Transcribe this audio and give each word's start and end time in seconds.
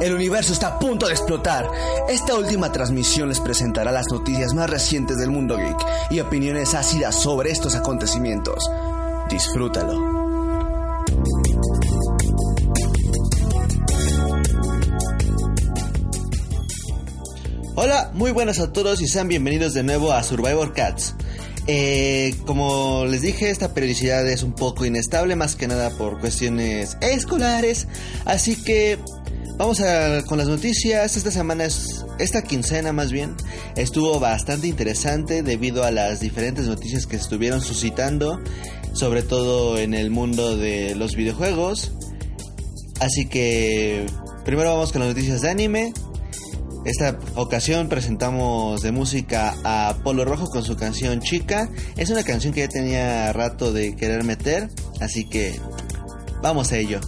El 0.00 0.14
universo 0.14 0.52
está 0.52 0.68
a 0.68 0.78
punto 0.78 1.06
de 1.06 1.12
explotar. 1.12 1.70
Esta 2.08 2.34
última 2.34 2.70
transmisión 2.70 3.30
les 3.30 3.40
presentará 3.40 3.90
las 3.90 4.06
noticias 4.12 4.52
más 4.52 4.68
recientes 4.68 5.16
del 5.16 5.30
mundo 5.30 5.56
geek 5.56 5.76
y 6.10 6.20
opiniones 6.20 6.74
ácidas 6.74 7.14
sobre 7.14 7.50
estos 7.50 7.74
acontecimientos. 7.74 8.70
Disfrútalo. 9.30 10.26
Hola, 17.74 18.10
muy 18.14 18.32
buenas 18.32 18.58
a 18.58 18.72
todos 18.72 19.00
y 19.00 19.06
sean 19.06 19.28
bienvenidos 19.28 19.72
de 19.72 19.82
nuevo 19.82 20.12
a 20.12 20.22
Survivor 20.22 20.74
Cats. 20.74 21.14
Eh, 21.66 22.34
como 22.46 23.06
les 23.06 23.22
dije, 23.22 23.50
esta 23.50 23.74
periodicidad 23.74 24.26
es 24.28 24.42
un 24.42 24.52
poco 24.52 24.84
inestable, 24.84 25.36
más 25.36 25.56
que 25.56 25.66
nada 25.66 25.90
por 25.90 26.20
cuestiones 26.20 26.96
escolares. 27.00 27.88
Así 28.24 28.62
que 28.62 28.98
vamos 29.56 29.80
a, 29.80 30.22
con 30.24 30.38
las 30.38 30.48
noticias. 30.48 31.16
Esta 31.16 31.30
semana, 31.30 31.64
es, 31.64 32.04
esta 32.18 32.42
quincena 32.42 32.92
más 32.92 33.12
bien, 33.12 33.34
estuvo 33.76 34.18
bastante 34.20 34.66
interesante 34.66 35.42
debido 35.42 35.84
a 35.84 35.90
las 35.90 36.20
diferentes 36.20 36.66
noticias 36.66 37.06
que 37.06 37.16
estuvieron 37.16 37.60
suscitando, 37.60 38.40
sobre 38.92 39.22
todo 39.22 39.78
en 39.78 39.94
el 39.94 40.10
mundo 40.10 40.56
de 40.56 40.94
los 40.94 41.16
videojuegos. 41.16 41.92
Así 43.00 43.26
que 43.26 44.06
primero 44.44 44.74
vamos 44.74 44.92
con 44.92 45.00
las 45.00 45.10
noticias 45.10 45.42
de 45.42 45.50
anime. 45.50 45.92
Esta 46.84 47.18
ocasión 47.34 47.88
presentamos 47.88 48.80
de 48.80 48.92
música 48.92 49.56
a 49.64 49.96
Polo 50.04 50.24
Rojo 50.24 50.48
con 50.48 50.62
su 50.62 50.76
canción 50.76 51.20
Chica. 51.20 51.68
Es 51.96 52.10
una 52.10 52.22
canción 52.22 52.54
que 52.54 52.60
ya 52.60 52.68
tenía 52.68 53.32
rato 53.32 53.72
de 53.72 53.96
querer 53.96 54.22
meter, 54.22 54.70
así 55.00 55.28
que 55.28 55.58
vamos 56.42 56.70
a 56.70 56.78
ello. 56.78 57.00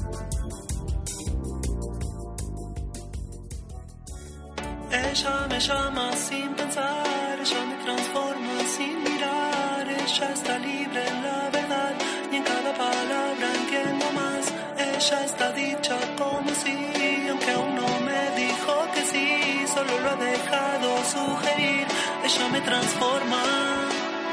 Ella 5.58 5.74
llama 5.74 6.12
sin 6.12 6.54
pensar, 6.54 7.36
ella 7.40 7.64
me 7.64 7.84
transforma 7.84 8.60
sin 8.76 9.02
mirar, 9.02 9.88
ella 9.88 10.32
está 10.32 10.56
libre 10.56 11.04
en 11.04 11.22
la 11.24 11.50
verdad 11.50 11.94
y 12.30 12.36
en 12.36 12.44
cada 12.44 12.72
palabra 12.74 13.54
entiendo 13.56 14.06
más. 14.12 14.52
Ella 14.78 15.24
está 15.24 15.50
dicha 15.50 15.98
como 16.16 16.48
si, 16.62 17.26
aunque 17.28 17.50
aún 17.50 17.74
no 17.74 17.88
me 18.06 18.22
dijo 18.36 18.72
que 18.94 19.02
sí, 19.02 19.66
solo 19.74 19.98
lo 19.98 20.10
ha 20.10 20.16
dejado 20.30 20.88
sugerir. 21.16 21.86
Ella 22.24 22.48
me 22.50 22.60
transforma, 22.60 23.42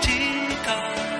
chica 0.01 1.14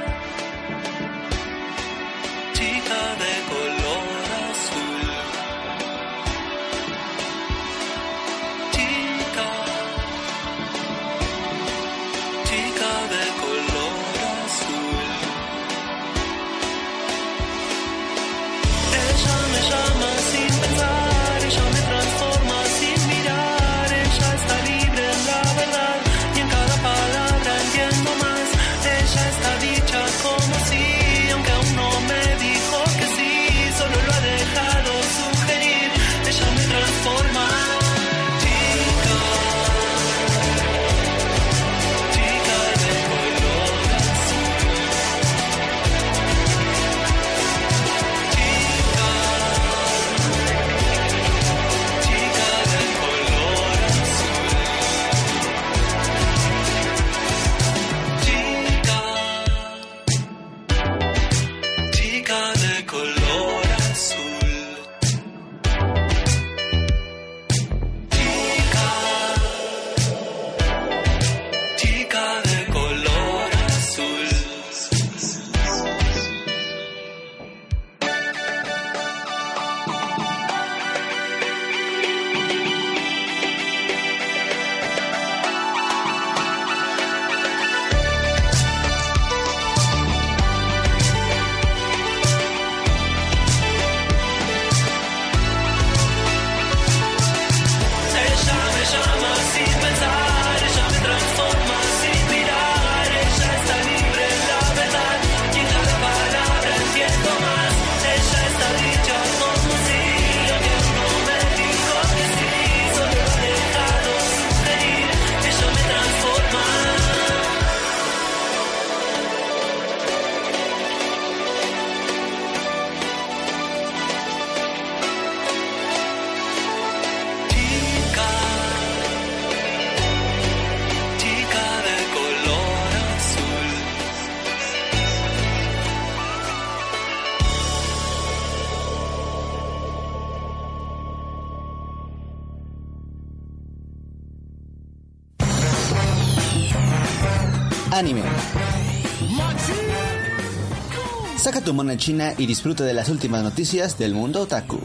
Mona 151.75 151.97
China 151.97 152.33
y 152.37 152.45
disfruta 152.45 152.83
de 152.83 152.93
las 152.93 153.09
últimas 153.09 153.43
noticias 153.43 153.99
del 153.99 154.13
mundo 154.13 154.41
otaku. 154.41 154.79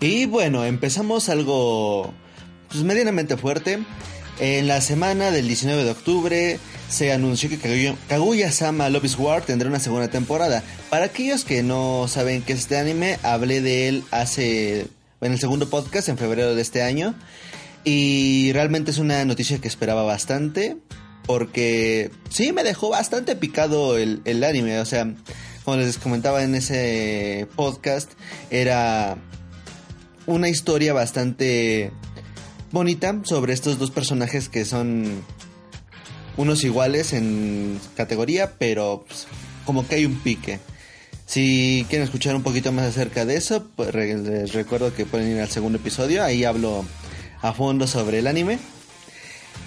Y 0.00 0.26
bueno, 0.26 0.64
empezamos 0.64 1.28
algo 1.30 2.12
pues, 2.68 2.84
medianamente 2.84 3.36
fuerte. 3.36 3.78
En 4.38 4.66
la 4.66 4.80
semana 4.80 5.30
del 5.30 5.46
19 5.46 5.84
de 5.84 5.90
octubre 5.90 6.58
se 6.94 7.12
anunció 7.12 7.48
que 7.48 7.58
Kaguya- 7.58 7.96
Kaguya-sama 8.08 8.88
Love 8.88 9.18
War 9.18 9.42
tendrá 9.42 9.68
una 9.68 9.80
segunda 9.80 10.08
temporada. 10.08 10.62
Para 10.90 11.06
aquellos 11.06 11.44
que 11.44 11.62
no 11.62 12.06
saben 12.08 12.42
qué 12.42 12.52
es 12.52 12.60
este 12.60 12.78
anime, 12.78 13.18
hablé 13.22 13.60
de 13.60 13.88
él 13.88 14.04
hace 14.10 14.86
en 15.20 15.32
el 15.32 15.38
segundo 15.40 15.68
podcast 15.68 16.08
en 16.08 16.18
febrero 16.18 16.54
de 16.54 16.62
este 16.62 16.82
año 16.82 17.14
y 17.82 18.52
realmente 18.52 18.90
es 18.90 18.98
una 18.98 19.24
noticia 19.24 19.58
que 19.58 19.68
esperaba 19.68 20.02
bastante 20.04 20.76
porque 21.26 22.10
sí 22.30 22.52
me 22.52 22.62
dejó 22.62 22.90
bastante 22.90 23.34
picado 23.34 23.96
el, 23.98 24.20
el 24.24 24.44
anime, 24.44 24.78
o 24.78 24.84
sea, 24.84 25.12
como 25.64 25.78
les 25.78 25.96
comentaba 25.98 26.42
en 26.44 26.54
ese 26.54 27.48
podcast, 27.56 28.12
era 28.50 29.16
una 30.26 30.48
historia 30.48 30.92
bastante 30.92 31.90
bonita 32.70 33.18
sobre 33.24 33.52
estos 33.54 33.78
dos 33.78 33.90
personajes 33.90 34.48
que 34.48 34.64
son 34.64 35.22
unos 36.36 36.64
iguales 36.64 37.12
en 37.12 37.80
categoría, 37.96 38.52
pero 38.58 39.04
pues, 39.06 39.26
como 39.64 39.86
que 39.86 39.96
hay 39.96 40.06
un 40.06 40.18
pique. 40.20 40.60
Si 41.26 41.86
quieren 41.88 42.04
escuchar 42.04 42.36
un 42.36 42.42
poquito 42.42 42.70
más 42.72 42.84
acerca 42.84 43.24
de 43.24 43.36
eso, 43.36 43.66
pues, 43.76 43.94
les 43.94 44.52
recuerdo 44.52 44.94
que 44.94 45.06
pueden 45.06 45.30
ir 45.30 45.40
al 45.40 45.48
segundo 45.48 45.78
episodio, 45.78 46.22
ahí 46.22 46.44
hablo 46.44 46.84
a 47.40 47.52
fondo 47.52 47.86
sobre 47.86 48.18
el 48.18 48.26
anime. 48.26 48.58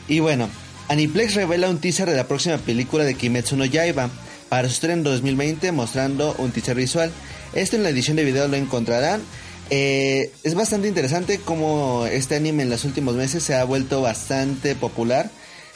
Y 0.08 0.20
bueno, 0.20 0.50
Aniplex 0.90 1.36
revela 1.36 1.70
un 1.70 1.80
teaser 1.80 2.10
de 2.10 2.16
la 2.16 2.28
próxima 2.28 2.58
película 2.58 3.04
de 3.04 3.16
Kimetsu 3.16 3.58
no 3.58 3.66
Yaiba 3.66 4.10
para 4.50 4.68
su 4.68 4.76
estreno 4.76 4.96
en 4.96 5.04
2020 5.04 5.72
mostrando 5.74 6.34
un 6.38 6.52
teaser 6.52 6.76
visual. 6.76 7.12
Esto 7.54 7.76
en 7.76 7.84
la 7.84 7.90
edición 7.90 8.16
de 8.16 8.24
video 8.24 8.48
lo 8.48 8.56
encontrarán. 8.56 9.22
Eh, 9.70 10.32
es 10.44 10.56
bastante 10.56 10.88
interesante 10.88 11.40
cómo 11.44 12.06
este 12.10 12.36
anime 12.36 12.64
en 12.64 12.70
los 12.70 12.86
últimos 12.86 13.16
meses 13.16 13.44
se 13.44 13.56
ha 13.56 13.64
vuelto 13.66 14.02
bastante 14.02 14.76
popular, 14.76 15.30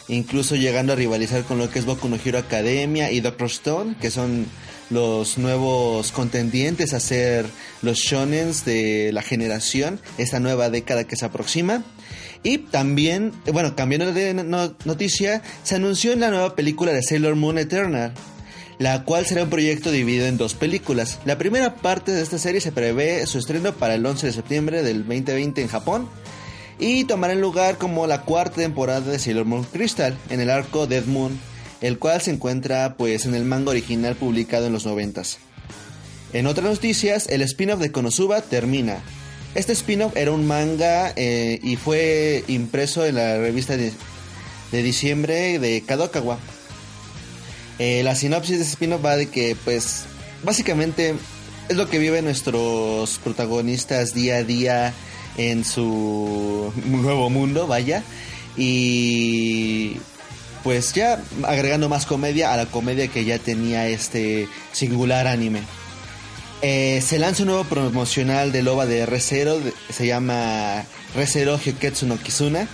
incluso 0.07 0.56
llegando 0.56 0.94
a 0.94 0.95
rivalizar 0.95 1.44
con 1.44 1.57
lo 1.57 1.69
que 1.69 1.80
es 1.80 1.86
Boku 1.86 2.09
no 2.09 2.18
Hero 2.24 2.38
Academia 2.39 3.12
y 3.12 3.19
Doctor 3.21 3.48
Stone, 3.48 3.95
que 4.00 4.12
son 4.12 4.45
los 4.89 5.38
nuevos 5.38 6.12
contendientes 6.12 6.94
a 6.94 7.00
ser 7.00 7.45
los 7.81 7.98
shonens 8.00 8.65
de 8.65 9.12
la 9.13 9.21
generación, 9.21 10.00
esta 10.18 10.39
nueva 10.39 10.69
década 10.69 11.06
que 11.06 11.15
se 11.15 11.25
aproxima. 11.25 11.83
Y 12.44 12.57
también, 12.57 13.31
bueno, 13.53 13.75
cambiando 13.75 14.12
de 14.13 14.33
no- 14.33 14.75
noticia, 14.83 15.44
se 15.63 15.75
anunció 15.75 16.12
en 16.12 16.19
la 16.21 16.30
nueva 16.31 16.56
película 16.56 16.92
de 16.92 17.04
Sailor 17.04 17.36
Moon 17.36 17.57
Eternal, 17.59 18.13
la 18.80 19.04
cual 19.06 19.27
será 19.27 19.44
un 19.44 19.50
proyecto 19.51 19.92
dividido 19.92 20.25
en 20.25 20.38
dos 20.38 20.56
películas. 20.56 21.19
La 21.24 21.38
primera 21.38 21.75
parte 21.75 22.12
de 22.12 22.24
esta 22.24 22.39
serie 22.39 22.59
se 22.59 22.71
prevé 22.71 23.25
su 23.27 23.38
estreno 23.38 23.74
para 23.74 23.94
el 23.94 24.04
11 24.06 24.25
de 24.27 24.33
septiembre 24.33 24.81
del 24.81 25.06
2020 25.06 25.62
en 25.62 25.68
Japón 25.68 26.09
y 26.81 27.04
tomará 27.04 27.33
el 27.33 27.39
lugar 27.39 27.78
como 27.78 28.07
la 28.07 28.24
cuarta 28.24 28.56
temporada 28.56 29.12
de 29.12 29.19
Sailor 29.19 29.45
Moon 29.45 29.63
Crystal 29.63 30.18
en 30.31 30.42
el 30.42 30.50
arco 30.50 30.88
Dead 30.88 31.06
Moon, 31.06 31.39
el 31.80 32.00
cual 32.00 32.19
se 32.22 32.31
encuentra 32.31 32.95
pues 32.98 33.28
en 33.28 33.36
el 33.36 33.45
manga 33.45 33.69
original 33.69 34.16
publicado 34.16 34.66
en 34.66 34.74
los 34.74 34.86
90 34.88 35.22
En 36.33 36.48
otras 36.48 36.66
noticias, 36.66 37.28
el 37.30 37.44
spin-off 37.44 37.80
de 37.80 37.92
Konosuba 37.92 38.42
termina. 38.42 38.98
Este 39.54 39.74
spin-off 39.74 40.18
era 40.18 40.31
un 40.31 40.48
manga 40.48 41.13
eh, 41.16 41.60
y 41.62 41.75
fue 41.75 42.44
impreso 42.48 43.06
en 43.06 43.16
la 43.16 43.38
revista 43.38 43.78
de, 43.78 43.94
de 44.72 44.83
diciembre 44.83 45.60
de 45.60 45.83
Kadokawa. 45.86 46.39
Eh, 47.78 48.01
la 48.04 48.16
sinopsis 48.16 48.57
de 48.57 48.63
ese 48.63 48.72
spin-off 48.72 49.06
va 49.06 49.18
de 49.18 49.30
que, 49.30 49.56
pues, 49.63 50.06
básicamente 50.44 51.13
es 51.69 51.78
lo 51.78 51.88
que 51.88 52.00
viven 52.00 52.25
nuestros 52.25 53.19
protagonistas 53.24 54.16
día 54.16 54.38
a 54.38 54.44
día 54.44 54.94
en 55.38 55.63
su 55.66 56.72
nuevo 56.86 57.30
mundo, 57.30 57.68
vaya. 57.68 58.04
Y 58.57 59.98
pues 60.63 60.94
ya 60.94 61.19
agregando 61.44 61.89
más 61.89 62.06
comedia 62.06 62.54
a 62.54 62.57
la 62.57 62.66
comedia 62.68 63.07
que 63.07 63.25
ya 63.25 63.39
tenía 63.39 63.88
este 63.88 64.48
singular 64.72 65.28
anime. 65.28 65.62
Eh, 66.62 67.01
se 67.06 67.18
lanza 67.18 67.42
un 67.44 67.48
nuevo 67.50 67.63
promocional 67.63 68.51
de 68.51 68.62
Loba 68.62 68.86
de 68.86 69.04
R0, 69.07 69.60
de- 69.60 69.74
se 69.92 70.06
llama 70.06 70.83
R0 71.16 71.60
Hyuketsu 71.60 72.06
no 72.06 72.18
Kizuna, 72.19 72.68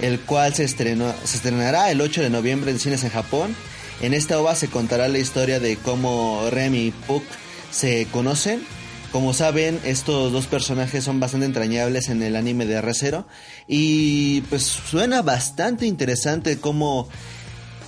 el 0.00 0.18
cual 0.20 0.54
se, 0.54 0.64
estrenó, 0.64 1.12
se 1.24 1.36
estrenará 1.36 1.90
el 1.90 2.00
8 2.00 2.22
de 2.22 2.30
noviembre 2.30 2.70
en 2.70 2.78
cines 2.80 3.04
en 3.04 3.10
Japón. 3.10 3.54
En 4.00 4.14
esta 4.14 4.40
ova 4.40 4.54
se 4.54 4.68
contará 4.68 5.08
la 5.08 5.18
historia 5.18 5.60
de 5.60 5.76
cómo 5.76 6.48
Remy 6.50 6.86
y 6.86 6.90
Puck 6.90 7.22
se 7.70 8.06
conocen. 8.10 8.62
Como 9.14 9.32
saben, 9.32 9.78
estos 9.84 10.32
dos 10.32 10.48
personajes 10.48 11.04
son 11.04 11.20
bastante 11.20 11.46
entrañables 11.46 12.08
en 12.08 12.20
el 12.20 12.34
anime 12.34 12.66
de 12.66 12.82
R0 12.82 13.24
y 13.68 14.40
pues 14.50 14.64
suena 14.64 15.22
bastante 15.22 15.86
interesante 15.86 16.58
cómo 16.58 17.08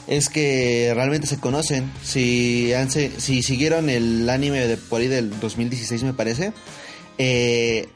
es 0.06 0.28
que 0.28 0.92
realmente 0.94 1.26
se 1.26 1.40
conocen. 1.40 1.90
Si, 2.04 2.72
han 2.74 2.92
si 2.92 3.42
siguieron 3.42 3.90
el 3.90 4.30
anime 4.30 4.68
de 4.68 4.76
por 4.76 5.00
ahí 5.00 5.08
del 5.08 5.40
2016 5.40 6.04
me 6.04 6.14
parece, 6.14 6.52
eh, 7.18 7.88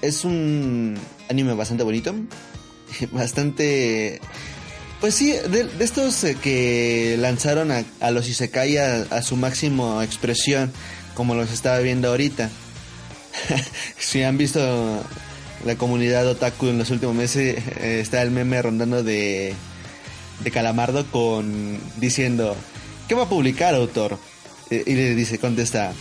es 0.00 0.24
un 0.24 0.96
anime 1.28 1.54
bastante 1.54 1.82
bonito, 1.82 2.14
bastante... 3.10 4.20
Pues 5.00 5.16
sí, 5.16 5.32
de, 5.32 5.64
de 5.64 5.84
estos 5.84 6.22
eh, 6.22 6.36
que 6.40 7.16
lanzaron 7.18 7.72
a, 7.72 7.84
a 7.98 8.12
los 8.12 8.28
Isekai 8.28 8.76
a, 8.76 9.02
a 9.10 9.22
su 9.22 9.34
máxima 9.34 10.04
expresión, 10.04 10.72
como 11.14 11.34
los 11.34 11.50
estaba 11.50 11.80
viendo 11.80 12.10
ahorita. 12.10 12.48
si 13.98 14.22
han 14.22 14.38
visto 14.38 15.04
la 15.64 15.76
comunidad 15.76 16.26
otaku 16.28 16.68
en 16.68 16.78
los 16.78 16.90
últimos 16.90 17.14
meses, 17.14 17.56
eh, 17.80 18.00
está 18.00 18.22
el 18.22 18.30
meme 18.30 18.60
rondando 18.62 19.02
de 19.02 19.54
de 20.40 20.50
Calamardo 20.50 21.06
con 21.10 21.78
diciendo 21.96 22.54
¿qué 23.08 23.14
va 23.14 23.24
a 23.24 23.28
publicar 23.28 23.74
autor? 23.74 24.18
Eh, 24.70 24.82
y 24.86 24.94
le 24.94 25.14
dice, 25.14 25.38
contesta 25.38 25.92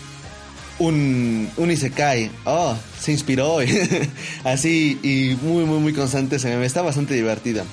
un, 0.78 1.50
Isekai, 1.58 2.30
oh, 2.46 2.76
se 3.00 3.12
inspiró 3.12 3.54
hoy. 3.54 3.68
Así 4.44 5.00
y 5.04 5.38
muy 5.42 5.64
muy 5.66 5.80
muy 5.80 5.94
constante 5.94 6.40
se 6.40 6.56
me 6.56 6.66
está 6.66 6.82
bastante 6.82 7.14
divertida. 7.14 7.64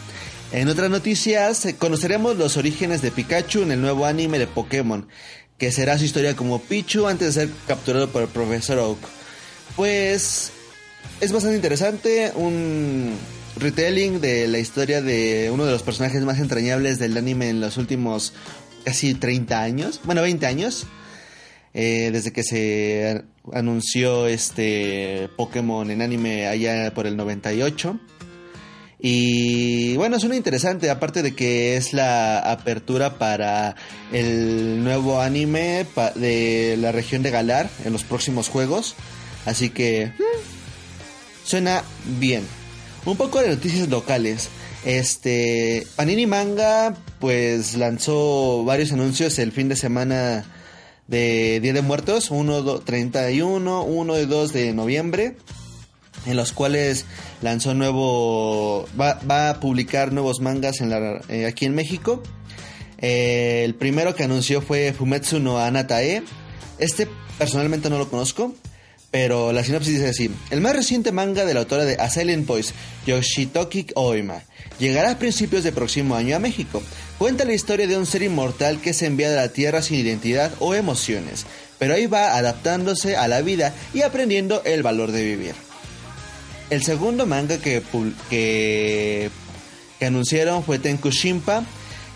En 0.53 0.69
otras 0.69 0.91
noticias, 0.91 1.65
eh, 1.65 1.77
conoceremos 1.77 2.37
los 2.37 2.57
orígenes 2.57 3.01
de 3.01 3.11
Pikachu 3.11 3.63
en 3.63 3.73
el 3.73 3.81
nuevo 3.81 4.05
anime 4.05 4.39
de 4.39 4.47
Pokémon, 4.47 5.09
que 5.57 5.73
será 5.73 5.99
su 5.99 6.05
historia 6.05 6.37
como 6.37 6.61
Pichu 6.61 7.07
antes 7.07 7.35
de 7.35 7.47
ser 7.47 7.55
capturado 7.67 8.09
por 8.11 8.23
el 8.23 8.29
profesor 8.29 8.79
Oak. 8.79 8.99
Pues 9.77 10.53
es 11.21 11.33
bastante 11.33 11.57
interesante, 11.57 12.33
un 12.35 13.17
retelling 13.57 14.21
de 14.21 14.49
la 14.49 14.59
historia 14.59 15.01
de 15.01 15.51
uno 15.53 15.65
de 15.65 15.73
los 15.73 15.83
personajes 15.83 16.23
más 16.23 16.39
entrañables 16.39 16.99
del 16.99 17.17
anime 17.17 17.49
en 17.49 17.61
los 17.61 17.77
últimos 17.77 18.33
casi 18.85 19.15
30 19.15 19.63
años, 19.63 20.01
bueno 20.05 20.23
20 20.23 20.47
años, 20.47 20.87
eh, 21.75 22.11
desde 22.13 22.33
que 22.33 22.43
se 22.43 23.25
anunció 23.53 24.27
este 24.27 25.31
Pokémon 25.37 25.91
en 25.91 26.03
anime 26.03 26.49
allá 26.49 26.93
por 26.95 27.07
el 27.07 27.17
98. 27.17 27.99
Y 29.05 29.97
bueno, 29.97 30.21
suena 30.21 30.37
interesante, 30.37 30.89
aparte 30.91 31.23
de 31.23 31.35
que 31.35 31.77
es 31.77 31.93
la 31.93 32.39
apertura 32.39 33.19
para 33.19 33.75
el 34.13 34.85
nuevo 34.85 35.21
anime 35.21 35.87
de 36.15 36.77
la 36.79 36.93
región 36.93 37.23
de 37.25 37.31
Galar 37.31 37.69
en 37.85 37.93
los 37.93 38.05
próximos 38.05 38.49
juegos. 38.49 38.95
Así 39.47 39.71
que 39.71 40.13
suena 41.45 41.83
bien. 42.19 42.47
Un 43.05 43.17
poco 43.17 43.41
de 43.41 43.49
noticias 43.49 43.89
locales. 43.89 44.49
Este 44.85 45.87
Panini 45.97 46.27
Manga 46.27 46.95
pues 47.21 47.77
lanzó 47.77 48.65
varios 48.65 48.93
anuncios 48.93 49.39
el 49.39 49.53
fin 49.53 49.69
de 49.69 49.77
semana 49.77 50.45
de 51.07 51.61
Día 51.61 51.73
de 51.73 51.83
Muertos, 51.83 52.31
1 52.31 52.63
do- 52.63 52.81
31, 52.81 53.83
1 53.85 54.19
y 54.21 54.27
2 54.27 54.53
de 54.53 54.73
noviembre 54.73 55.37
en 56.27 56.37
los 56.37 56.53
cuales 56.53 57.05
lanzó 57.43 57.75
nuevo 57.75 58.89
va, 59.01 59.21
va 59.29 59.51
a 59.51 59.61
publicar 59.61 60.13
nuevos 60.13 60.41
mangas 60.41 60.77
eh, 61.29 61.47
aquí 61.47 61.65
en 61.67 61.75
México 61.75 62.23
Eh, 62.99 63.63
el 63.65 63.75
primero 63.75 64.15
que 64.15 64.23
anunció 64.25 64.63
fue 64.63 64.93
Fumetsu 64.93 65.41
no 65.41 65.59
Anatae 65.59 66.23
este 66.79 67.09
personalmente 67.39 67.91
no 67.91 67.99
lo 67.99 68.09
conozco 68.09 68.55
pero 69.13 69.53
la 69.53 69.63
sinopsis 69.63 69.95
dice 69.95 70.09
así 70.09 70.31
el 70.51 70.61
más 70.61 70.75
reciente 70.75 71.13
manga 71.13 71.45
de 71.45 71.55
la 71.55 71.61
autora 71.61 71.85
de 71.85 71.95
A 72.01 72.11
Silent 72.11 72.45
Voice 72.47 72.75
Yoshitoki 73.07 73.87
Oima 73.95 74.43
llegará 74.81 75.13
a 75.13 75.19
principios 75.19 75.63
del 75.63 75.75
próximo 75.75 76.17
año 76.17 76.35
a 76.35 76.41
México 76.41 76.83
cuenta 77.19 77.45
la 77.45 77.55
historia 77.55 77.87
de 77.87 77.97
un 77.97 78.07
ser 78.07 78.23
inmortal 78.23 78.81
que 78.81 78.91
es 78.91 79.03
enviado 79.03 79.39
a 79.39 79.43
la 79.43 79.53
Tierra 79.53 79.83
sin 79.83 80.01
identidad 80.01 80.51
o 80.59 80.75
emociones 80.75 81.47
pero 81.79 81.95
ahí 81.95 82.07
va 82.07 82.37
adaptándose 82.37 83.17
a 83.17 83.29
la 83.29 83.41
vida 83.43 83.73
y 83.95 84.03
aprendiendo 84.03 84.63
el 84.65 84.83
valor 84.83 85.13
de 85.13 85.23
vivir 85.23 85.55
el 86.73 86.83
segundo 86.83 87.27
manga 87.27 87.59
que, 87.59 87.83
que, 88.31 89.31
anunciaron 90.01 90.65
fue 90.65 90.79
Tenku 90.79 91.11
Shimpa 91.11 91.65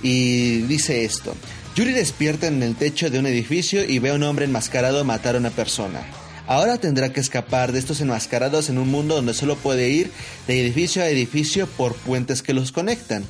y 0.02 0.62
dice 0.62 1.04
esto. 1.04 1.36
Yuri 1.74 1.92
despierta 1.92 2.46
en 2.46 2.62
el 2.62 2.74
techo 2.74 3.10
de 3.10 3.18
un 3.18 3.26
edificio 3.26 3.84
y 3.84 3.98
ve 3.98 4.10
a 4.10 4.14
un 4.14 4.22
hombre 4.22 4.46
enmascarado 4.46 5.04
matar 5.04 5.34
a 5.34 5.38
una 5.38 5.50
persona. 5.50 6.00
Ahora 6.46 6.78
tendrá 6.78 7.12
que 7.12 7.20
escapar 7.20 7.72
de 7.72 7.78
estos 7.78 8.00
enmascarados 8.00 8.68
en 8.68 8.78
un 8.78 8.88
mundo 8.88 9.16
donde 9.16 9.34
solo 9.34 9.56
puede 9.56 9.88
ir 9.88 10.12
de 10.46 10.60
edificio 10.60 11.02
a 11.02 11.08
edificio 11.08 11.66
por 11.66 11.94
puentes 11.96 12.42
que 12.42 12.54
los 12.54 12.70
conectan. 12.70 13.24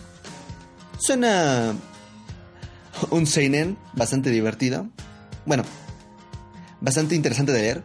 Suena 0.99 1.75
un 3.11 3.27
seinen 3.27 3.79
bastante 3.95 4.31
divertido. 4.31 4.89
Bueno, 5.47 5.65
bastante 6.81 7.15
interesante 7.15 7.53
de 7.53 7.61
leer. 7.61 7.83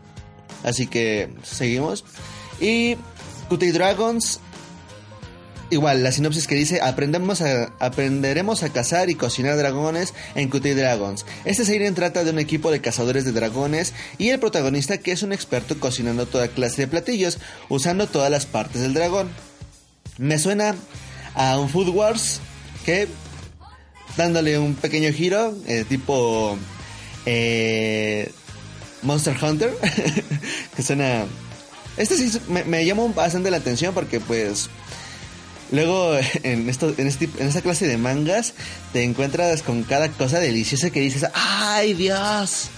Así 0.64 0.88
que 0.88 1.34
seguimos. 1.44 2.04
Y 2.60 2.98
Cutie 3.50 3.72
Dragons 3.72 4.40
Igual, 5.72 6.04
la 6.04 6.12
sinopsis 6.12 6.48
que 6.48 6.56
dice, 6.56 6.82
aprendemos 6.82 7.42
a, 7.42 7.72
aprenderemos 7.80 8.62
a 8.62 8.74
cazar 8.74 9.10
y 9.10 9.16
cocinar 9.16 9.56
dragones 9.56 10.14
en 10.36 10.50
Cutie 10.50 10.76
Dragons. 10.76 11.26
Este 11.46 11.64
seinen 11.64 11.96
trata 11.96 12.26
de 12.26 12.32
un 12.32 12.40
equipo 12.40 12.72
de 12.72 12.82
cazadores 12.82 13.24
de 13.24 13.32
dragones 13.32 13.94
y 14.18 14.30
el 14.30 14.40
protagonista 14.42 14.98
que 14.98 15.14
es 15.14 15.24
un 15.24 15.32
experto 15.32 15.80
cocinando 15.80 16.26
toda 16.26 16.50
clase 16.50 16.82
de 16.82 16.88
platillos, 16.90 17.40
usando 17.70 18.08
todas 18.08 18.30
las 18.30 18.46
partes 18.46 18.82
del 18.82 18.94
dragón. 18.94 19.30
Me 20.18 20.40
suena 20.40 20.76
a 21.36 21.58
un 21.58 21.70
Food 21.70 21.88
Wars 21.88 22.42
que, 22.86 23.08
dándole 24.18 24.60
un 24.60 24.76
pequeño 24.76 25.14
giro, 25.14 25.56
eh, 25.68 25.86
tipo 25.88 26.58
eh, 27.26 28.30
Monster 29.04 29.38
Hunter, 29.42 29.74
que 30.76 30.84
suena... 30.84 31.24
Este 31.96 32.18
sí 32.18 32.40
me, 32.50 32.66
me 32.66 32.94
bastante 33.16 33.52
la 33.52 33.58
atención 33.58 33.94
porque 33.94 34.20
pues 34.20 34.70
Luego, 35.72 36.18
en, 36.44 36.70
esto, 36.70 36.94
en, 36.98 37.08
este, 37.08 37.30
en 37.40 37.48
esta 37.48 37.62
clase 37.62 37.88
de 37.88 37.98
mangas, 37.98 38.54
te 38.94 39.04
encuentras 39.04 39.64
con 39.64 39.84
cada 39.84 40.10
cosa 40.10 40.40
deliciosa 40.40 40.90
que 40.90 41.02
dices, 41.02 41.26
¡ay, 41.34 41.94
Dios! 41.94 42.70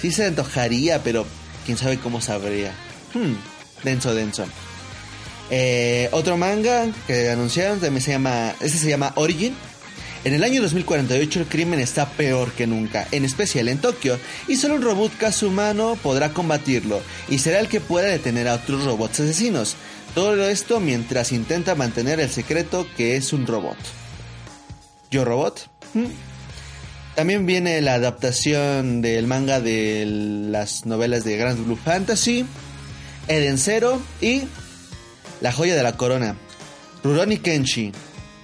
Sí 0.00 0.12
se 0.12 0.26
antojaría, 0.26 1.02
pero 1.02 1.26
quién 1.64 1.78
sabe 1.78 1.98
cómo 1.98 2.20
sabría. 2.20 2.72
Hmm, 3.14 3.34
denso, 3.82 4.14
denso. 4.14 4.44
Eh, 5.50 6.08
otro 6.12 6.36
manga 6.36 6.86
que 7.06 7.30
anunciaron 7.30 7.78
también 7.78 8.02
se 8.02 8.10
llama, 8.12 8.54
este 8.60 8.78
se 8.78 8.88
llama 8.88 9.12
Origin. 9.16 9.54
En 10.24 10.34
el 10.34 10.42
año 10.42 10.60
2048 10.60 11.40
el 11.40 11.46
crimen 11.46 11.78
está 11.78 12.10
peor 12.10 12.50
que 12.50 12.66
nunca, 12.66 13.06
en 13.12 13.24
especial 13.24 13.68
en 13.68 13.78
Tokio, 13.78 14.18
y 14.48 14.56
solo 14.56 14.74
un 14.74 14.82
robot 14.82 15.16
casi 15.16 15.46
humano 15.46 15.96
podrá 16.02 16.32
combatirlo, 16.32 17.00
y 17.28 17.38
será 17.38 17.60
el 17.60 17.68
que 17.68 17.80
pueda 17.80 18.08
detener 18.08 18.48
a 18.48 18.54
otros 18.54 18.84
robots 18.84 19.20
asesinos. 19.20 19.76
Todo 20.16 20.48
esto 20.48 20.80
mientras 20.80 21.30
intenta 21.30 21.74
mantener 21.74 22.20
el 22.20 22.30
secreto 22.30 22.86
que 22.96 23.16
es 23.16 23.34
un 23.34 23.46
robot. 23.46 23.76
¿Yo 25.10 25.26
robot? 25.26 25.68
¿Mm? 25.92 26.06
También 27.14 27.44
viene 27.44 27.82
la 27.82 27.92
adaptación 27.92 29.02
del 29.02 29.26
manga 29.26 29.60
de 29.60 30.06
las 30.06 30.86
novelas 30.86 31.22
de 31.24 31.36
Grand 31.36 31.62
Blue 31.62 31.76
Fantasy, 31.76 32.46
Eden 33.28 33.58
Zero 33.58 34.00
y 34.22 34.44
La 35.42 35.52
joya 35.52 35.76
de 35.76 35.82
la 35.82 35.98
corona, 35.98 36.34
Rurouni 37.04 37.36
Kenshi 37.36 37.92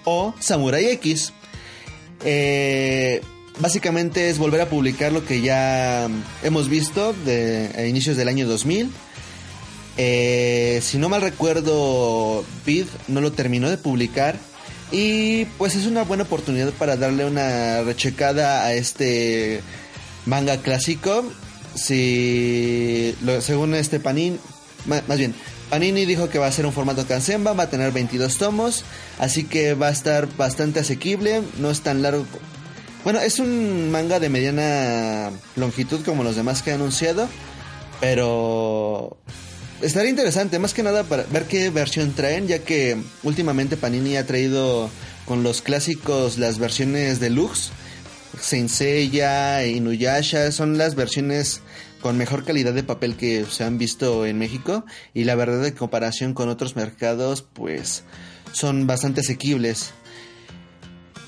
o 0.05 0.35
Samurai 0.41 0.85
X. 0.89 1.33
Eh, 2.23 3.23
básicamente 3.61 4.29
es 4.29 4.37
volver 4.37 4.61
a 4.61 4.69
publicar 4.69 5.11
lo 5.11 5.25
que 5.25 5.41
ya 5.41 6.07
hemos 6.43 6.69
visto 6.69 7.15
de, 7.25 7.71
a 7.75 7.87
inicios 7.87 8.19
del 8.19 8.29
año 8.29 8.47
2000 8.47 8.91
eh, 9.97 10.81
si 10.83 10.99
no 10.99 11.09
mal 11.09 11.23
recuerdo, 11.23 12.45
Vid 12.65 12.87
no 13.09 13.21
lo 13.21 13.33
terminó 13.33 13.71
de 13.71 13.79
publicar. 13.79 14.37
Y 14.91 15.47
pues 15.57 15.75
es 15.75 15.87
una 15.87 16.03
buena 16.05 16.25
oportunidad 16.25 16.71
para 16.73 16.97
darle 16.97 17.25
una 17.25 17.83
rechecada 17.83 18.65
a 18.65 18.75
este 18.75 19.63
manga 20.27 20.59
clásico. 20.59 21.25
Si, 21.75 23.17
según 23.41 23.75
este 23.75 24.01
Panini, 24.01 24.39
más 24.85 25.19
bien, 25.19 25.35
Panini 25.71 26.05
dijo 26.05 26.29
que 26.29 26.39
va 26.39 26.47
a 26.47 26.53
ser 26.53 26.67
un 26.67 26.75
formato 26.75 27.07
Kansenba, 27.07 27.55
va 27.55 27.63
a 27.63 27.71
tener 27.71 27.93
22 27.93 28.37
tomos, 28.37 28.85
así 29.19 29.45
que 29.45 29.73
va 29.73 29.89
a 29.89 29.91
estar 29.91 30.29
bastante 30.37 30.81
asequible, 30.81 31.41
no 31.59 31.71
es 31.71 31.81
tan 31.81 32.03
largo. 32.03 32.27
Bueno, 33.05 33.21
es 33.21 33.39
un 33.39 33.91
manga 33.91 34.21
de 34.21 34.29
mediana 34.29 35.31
longitud 35.57 36.05
como 36.05 36.25
los 36.25 36.37
demás 36.37 36.61
que 36.61 36.71
he 36.71 36.75
anunciado, 36.75 37.27
pero 38.03 39.17
estaría 39.83 40.11
interesante, 40.11 40.59
más 40.59 40.75
que 40.75 40.83
nada 40.83 41.05
para 41.05 41.25
ver 41.25 41.45
qué 41.45 41.71
versión 41.71 42.13
traen, 42.13 42.47
ya 42.49 42.61
que 42.61 42.97
últimamente 43.23 43.77
Panini 43.77 44.17
ha 44.17 44.27
traído 44.27 44.89
con 45.27 45.43
los 45.43 45.63
clásicos 45.63 46.39
las 46.39 46.59
versiones 46.59 47.21
deluxe. 47.21 47.71
Saint 48.41 48.71
Seiya, 48.71 49.67
Inuyasha, 49.67 50.53
son 50.53 50.79
las 50.79 50.95
versiones 50.95 51.61
con 52.01 52.17
mejor 52.17 52.45
calidad 52.45 52.73
de 52.73 52.83
papel 52.83 53.17
que 53.17 53.45
se 53.45 53.63
han 53.63 53.79
visto 53.79 54.27
en 54.27 54.39
México 54.39 54.85
y 55.15 55.25
la 55.25 55.35
verdad 55.35 55.63
de 55.63 55.75
comparación 55.75 56.35
con 56.35 56.49
otros 56.49 56.75
mercados 56.75 57.43
pues 57.43 58.05
son 58.53 58.87
bastante 58.87 59.21
asequibles. 59.21 59.93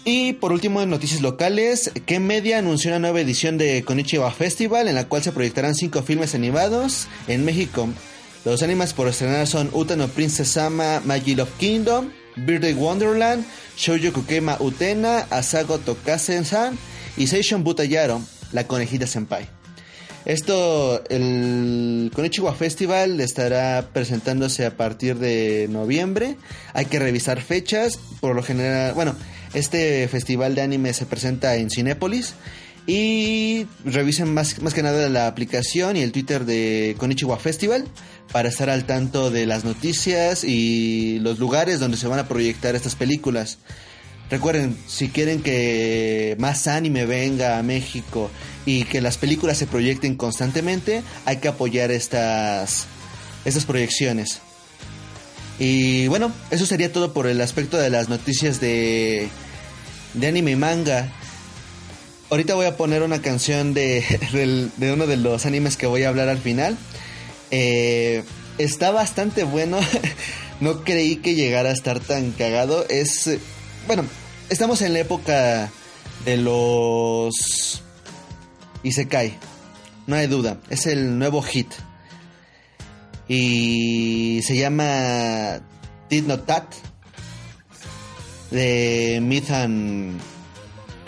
Y 0.06 0.34
por 0.34 0.52
último, 0.52 0.82
en 0.82 0.90
noticias 0.90 1.23
locales, 1.23 1.90
que 2.04 2.20
Media 2.20 2.58
anunció 2.58 2.90
una 2.90 2.99
nueva 2.99 3.20
edición 3.20 3.56
de 3.56 3.82
Konichiwa 3.84 4.30
Festival 4.32 4.87
en 4.87 4.96
la 4.96 5.08
cual 5.08 5.23
se 5.23 5.32
proyectarán 5.32 5.75
cinco 5.75 6.02
filmes 6.02 6.34
animados 6.34 7.08
en 7.26 7.44
México. 7.44 7.88
Los 8.44 8.62
animes 8.62 8.92
por 8.92 9.08
estrenar 9.08 9.46
son 9.46 9.70
Utano 9.72 10.06
Princess 10.08 10.48
Sama 10.48 11.00
Magic 11.00 11.38
of 11.38 11.48
Kingdom, 11.58 12.10
Birthday 12.36 12.74
Wonderland, 12.74 13.46
Shoujo 13.74 14.12
Kukema 14.12 14.58
Utena, 14.60 15.20
Asago 15.30 15.78
Tokasen-san 15.78 16.76
y 17.16 17.26
Seishon 17.26 17.64
Butayaro, 17.64 18.20
la 18.52 18.66
conejita 18.66 19.06
senpai. 19.06 19.48
Esto, 20.26 21.02
el 21.08 22.10
Konichiwa 22.14 22.54
Festival 22.54 23.18
estará 23.20 23.88
presentándose 23.92 24.66
a 24.66 24.76
partir 24.76 25.16
de 25.16 25.66
noviembre. 25.70 26.36
Hay 26.74 26.86
que 26.86 26.98
revisar 26.98 27.40
fechas. 27.40 27.98
Por 28.20 28.34
lo 28.34 28.42
general, 28.42 28.94
bueno, 28.94 29.14
este 29.54 30.06
festival 30.08 30.54
de 30.54 30.62
anime 30.62 30.92
se 30.92 31.06
presenta 31.06 31.56
en 31.56 31.70
Cinépolis 31.70 32.34
y 32.86 33.66
revisen 33.84 34.32
más, 34.34 34.60
más 34.60 34.74
que 34.74 34.82
nada 34.82 35.08
la 35.08 35.26
aplicación 35.26 35.96
y 35.96 36.02
el 36.02 36.12
Twitter 36.12 36.44
de 36.44 36.94
Konichiwa 36.98 37.38
Festival 37.38 37.86
para 38.30 38.48
estar 38.48 38.68
al 38.68 38.84
tanto 38.84 39.30
de 39.30 39.46
las 39.46 39.64
noticias 39.64 40.44
y 40.44 41.18
los 41.20 41.38
lugares 41.38 41.80
donde 41.80 41.96
se 41.96 42.08
van 42.08 42.18
a 42.18 42.28
proyectar 42.28 42.74
estas 42.74 42.94
películas. 42.94 43.58
Recuerden, 44.30 44.76
si 44.86 45.08
quieren 45.08 45.42
que 45.42 46.36
más 46.38 46.66
anime 46.66 47.06
venga 47.06 47.58
a 47.58 47.62
México 47.62 48.30
y 48.66 48.84
que 48.84 49.00
las 49.00 49.18
películas 49.18 49.58
se 49.58 49.66
proyecten 49.66 50.16
constantemente, 50.16 51.02
hay 51.24 51.36
que 51.36 51.48
apoyar 51.48 51.90
estas, 51.90 52.86
estas 53.44 53.64
proyecciones. 53.64 54.40
Y 55.58 56.08
bueno, 56.08 56.32
eso 56.50 56.66
sería 56.66 56.92
todo 56.92 57.12
por 57.12 57.26
el 57.26 57.40
aspecto 57.40 57.76
de 57.76 57.90
las 57.90 58.08
noticias 58.08 58.60
de, 58.60 59.28
de 60.14 60.26
anime 60.26 60.52
y 60.52 60.56
manga. 60.56 61.12
Ahorita 62.31 62.54
voy 62.54 62.66
a 62.66 62.76
poner 62.76 63.02
una 63.02 63.21
canción 63.21 63.75
de, 63.75 64.02
de, 64.76 64.93
uno 64.93 65.07
de 65.07 65.16
los 65.16 65.47
animes 65.47 65.76
que 65.76 65.87
voy 65.87 66.04
a 66.04 66.09
hablar 66.09 66.28
al 66.28 66.38
final. 66.38 66.76
Eh, 67.50 68.25
está 68.59 68.90
bastante 68.90 69.45
bueno. 69.45 69.78
no 70.61 70.85
creí 70.85 71.16
que 71.16 71.35
llegara 71.35 71.71
a 71.71 71.73
estar 71.73 72.00
tan 72.00 72.33
cagado. 72.33 72.87
Es. 72.88 73.31
Bueno, 73.87 74.04
estamos 74.49 74.83
en 74.83 74.95
la 74.95 75.00
época 75.00 75.71
de 76.25 76.37
los. 76.38 77.83
Isekai. 78.83 79.38
No 80.07 80.16
hay 80.16 80.26
duda. 80.26 80.59
Es 80.71 80.87
el 80.87 81.19
nuevo 81.19 81.43
hit. 81.43 81.73
Y 83.28 84.40
se 84.43 84.57
llama 84.57 85.61
Did 86.09 86.25
Not 86.25 86.47
Tat. 86.47 86.75
De 88.50 89.19
Mithan 89.23 90.21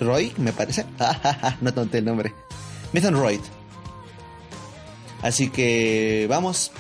Roy, 0.01 0.33
me 0.39 0.53
parece. 0.53 0.85
no 1.61 1.73
tonté 1.73 1.99
el 1.99 2.05
nombre. 2.05 2.35
Nathan 2.93 3.15
Roy. 3.15 3.41
Así 5.23 5.49
que 5.51 6.27
vamos. 6.29 6.73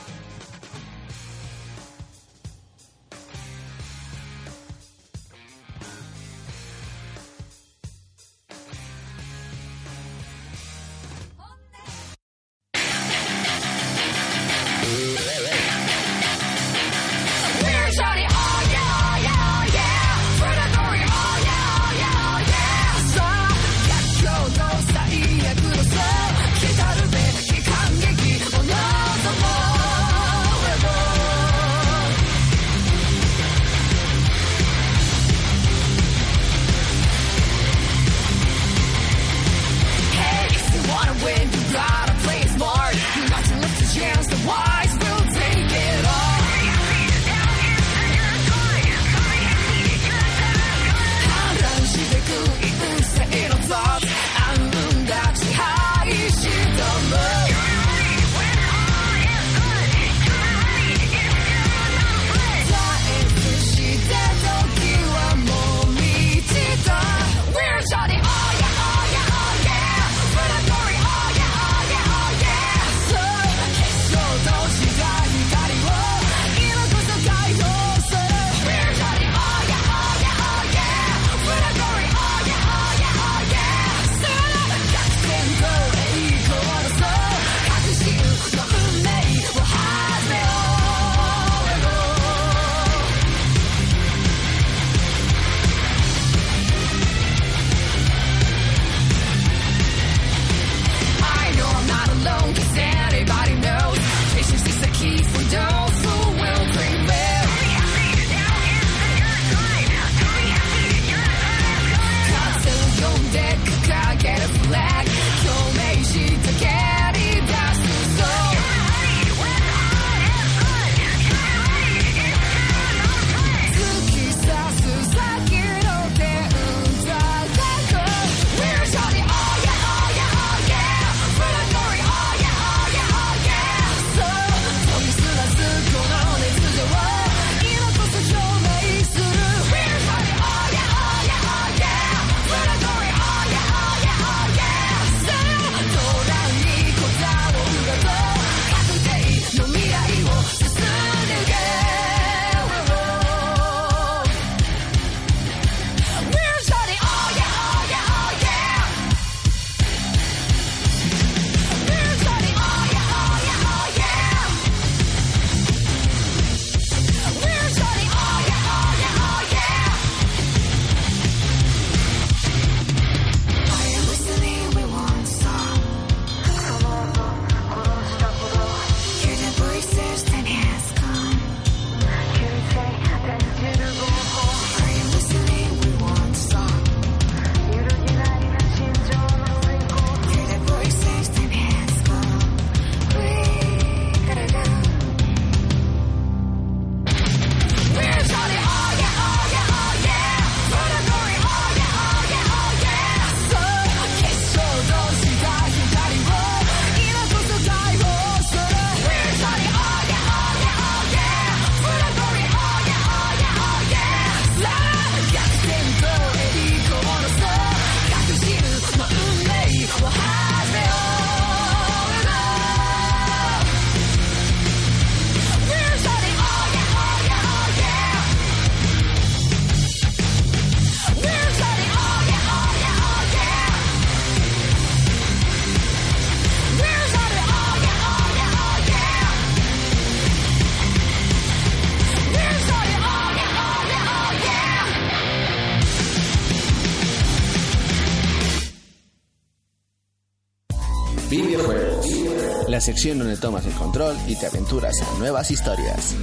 Sección 252.87 253.19
donde 253.19 253.37
tomas 253.37 253.67
el 253.67 253.73
control 253.73 254.17
y 254.29 254.37
te 254.37 254.47
aventuras 254.47 254.95
a 255.03 255.19
nuevas 255.19 255.51
historias. 255.51 256.15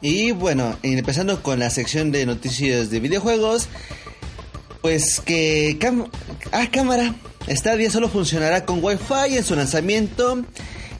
Y 0.00 0.32
bueno, 0.32 0.76
empezando 0.82 1.40
con 1.40 1.60
la 1.60 1.70
sección 1.70 2.10
de 2.10 2.26
noticias 2.26 2.90
de 2.90 2.98
videojuegos, 2.98 3.68
pues 4.82 5.20
que 5.20 5.78
ah, 6.50 6.66
cámara 6.72 7.14
Stadia 7.48 7.92
solo 7.92 8.08
funcionará 8.08 8.66
con 8.66 8.82
Wi-Fi 8.82 9.36
en 9.36 9.44
su 9.44 9.54
lanzamiento 9.54 10.44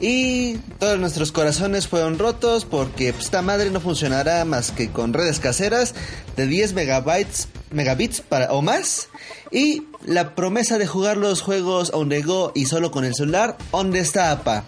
y 0.00 0.54
todos 0.78 0.98
nuestros 0.98 1.30
corazones 1.30 1.86
fueron 1.86 2.18
rotos 2.18 2.64
porque 2.64 3.10
esta 3.10 3.42
madre 3.42 3.70
no 3.70 3.80
funcionará 3.80 4.44
más 4.46 4.72
que 4.72 4.88
con 4.88 5.12
redes 5.12 5.40
caseras 5.40 5.94
de 6.36 6.46
10 6.46 6.72
megabytes, 6.72 7.48
megabits 7.70 8.22
para, 8.22 8.50
o 8.52 8.62
más. 8.62 9.10
Y 9.50 9.82
la 10.06 10.34
promesa 10.34 10.78
de 10.78 10.86
jugar 10.86 11.18
los 11.18 11.42
juegos 11.42 11.90
on 11.92 12.08
the 12.08 12.22
go 12.22 12.50
y 12.54 12.64
solo 12.64 12.90
con 12.90 13.04
el 13.04 13.14
celular, 13.14 13.58
¿dónde 13.72 14.00
está 14.00 14.30
APA? 14.30 14.64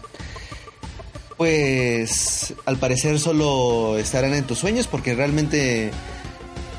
Pues 1.39 2.53
al 2.67 2.77
parecer 2.77 3.19
solo 3.19 3.97
estarán 3.97 4.35
en 4.35 4.45
tus 4.45 4.59
sueños 4.59 4.87
porque 4.87 5.15
realmente 5.15 5.93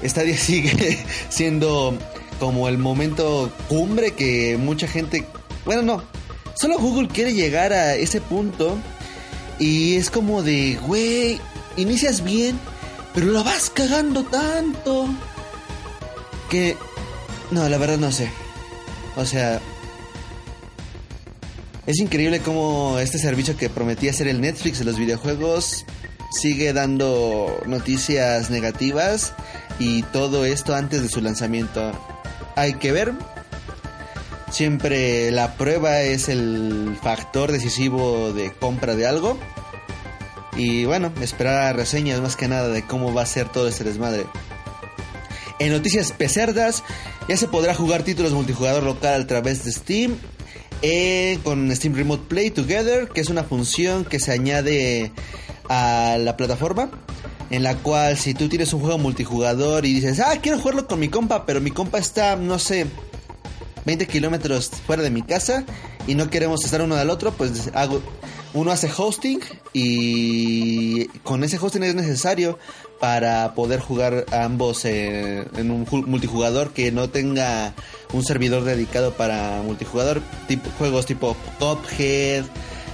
Stadia 0.04 0.38
sigue 0.38 1.04
siendo 1.30 1.98
como 2.40 2.68
el 2.68 2.78
momento 2.78 3.52
cumbre 3.68 4.12
que 4.12 4.58
mucha 4.60 4.88
gente... 4.88 5.26
Bueno, 5.66 5.82
no, 5.82 6.04
Solo 6.54 6.80
Google 6.80 7.08
quiere 7.08 7.34
llegar 7.34 7.74
a 7.74 7.96
ese 7.96 8.22
punto 8.22 8.78
y 9.60 9.96
es 9.96 10.10
como 10.10 10.44
de, 10.44 10.80
güey, 10.86 11.40
inicias 11.78 12.24
bien, 12.24 12.60
pero 13.14 13.28
lo 13.28 13.44
vas 13.44 13.70
cagando 13.70 14.24
tanto 14.24 15.08
que... 16.50 16.78
No, 17.52 17.68
la 17.70 17.78
verdad 17.78 17.98
no 17.98 18.12
sé. 18.12 18.30
O 19.16 19.26
sea... 19.26 19.60
Es 21.86 22.00
increíble 22.00 22.40
cómo 22.40 22.98
este 23.00 23.18
servicio 23.18 23.58
que 23.58 23.70
prometía 23.70 24.14
ser 24.14 24.30
el 24.30 24.40
Netflix 24.40 24.80
de 24.80 24.86
los 24.86 24.98
videojuegos 24.98 25.86
sigue 26.32 26.72
dando 26.72 27.62
noticias 27.66 28.50
negativas 28.50 29.34
y 29.80 30.04
todo 30.04 30.46
esto 30.46 30.76
antes 30.76 31.02
de 31.02 31.10
su 31.10 31.20
lanzamiento. 31.22 31.92
Hay 32.56 32.76
que 32.76 32.92
ver 32.92 33.14
Siempre 34.54 35.32
la 35.32 35.56
prueba 35.56 36.02
es 36.02 36.30
el 36.30 36.96
factor 37.02 37.52
decisivo 37.52 38.32
de 38.34 38.52
compra 38.52 38.96
de 38.96 39.08
algo. 39.08 39.36
Y 40.56 40.86
bueno, 40.86 41.12
esperar 41.22 41.76
reseñas 41.76 42.22
más 42.22 42.36
que 42.36 42.48
nada 42.48 42.68
de 42.68 42.86
cómo 42.86 43.16
va 43.16 43.24
a 43.24 43.26
ser 43.26 43.50
todo 43.50 43.68
este 43.68 43.84
desmadre. 43.84 44.28
En 45.58 45.72
noticias 45.72 46.12
pecerdas, 46.12 46.84
ya 47.28 47.36
se 47.36 47.48
podrá 47.48 47.74
jugar 47.74 48.04
títulos 48.04 48.34
multijugador 48.34 48.84
local 48.84 49.24
a 49.24 49.26
través 49.26 49.66
de 49.66 49.72
Steam. 49.72 50.18
Eh, 50.84 51.40
con 51.44 51.76
Steam 51.76 51.96
Remote 51.96 52.26
Play 52.28 52.52
Together, 52.52 53.08
que 53.08 53.22
es 53.22 53.30
una 53.30 53.44
función 53.44 54.06
que 54.06 54.20
se 54.20 54.34
añade 54.34 55.12
a 55.68 56.18
la 56.20 56.38
plataforma. 56.38 56.92
En 57.50 57.64
la 57.64 57.76
cual 57.78 58.20
si 58.20 58.36
tú 58.36 58.50
tienes 58.50 58.72
un 58.74 58.82
juego 58.82 59.00
multijugador 59.00 59.88
y 59.88 59.96
dices, 59.96 60.20
ah, 60.20 60.38
quiero 60.40 60.60
jugarlo 60.60 60.88
con 60.88 61.00
mi 61.00 61.10
compa, 61.10 61.48
pero 61.48 61.60
mi 61.60 61.72
compa 61.72 61.98
está, 61.98 62.36
no 62.36 62.60
sé, 62.60 62.86
20 63.86 64.08
kilómetros 64.08 64.70
fuera 64.86 65.04
de 65.04 65.10
mi 65.10 65.22
casa 65.22 65.66
y 66.08 66.16
no 66.16 66.30
queremos 66.30 66.64
estar 66.64 66.82
uno 66.82 66.96
al 66.96 67.10
otro, 67.10 67.32
pues 67.32 67.72
uno 68.54 68.72
hace 68.72 68.90
hosting 68.96 69.40
y 69.74 71.08
con 71.24 71.44
ese 71.44 71.58
hosting 71.58 71.84
es 71.84 71.96
necesario 71.96 72.60
para 73.00 73.54
poder 73.56 73.80
jugar 73.80 74.26
ambos 74.32 74.86
en 74.86 75.72
un 75.72 75.88
multijugador 76.08 76.72
que 76.72 76.92
no 76.92 77.10
tenga 77.10 77.74
un 78.14 78.24
servidor 78.24 78.64
dedicado 78.64 79.14
para 79.14 79.62
multijugador, 79.64 80.22
tipo, 80.48 80.70
juegos 80.78 81.06
tipo 81.06 81.36
Cuphead, 81.60 82.46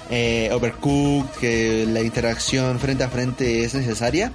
eh, 0.09 0.49
Overcooked, 0.51 1.29
que 1.39 1.85
la 1.87 2.01
interacción 2.01 2.79
frente 2.79 3.03
a 3.03 3.09
frente 3.09 3.63
es 3.63 3.75
necesaria. 3.75 4.31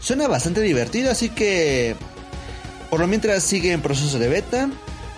Suena 0.00 0.28
bastante 0.28 0.60
divertido, 0.60 1.10
así 1.10 1.30
que 1.30 1.96
por 2.90 3.00
lo 3.00 3.06
mientras 3.06 3.42
sigue 3.42 3.72
en 3.72 3.80
proceso 3.80 4.18
de 4.18 4.28
beta. 4.28 4.68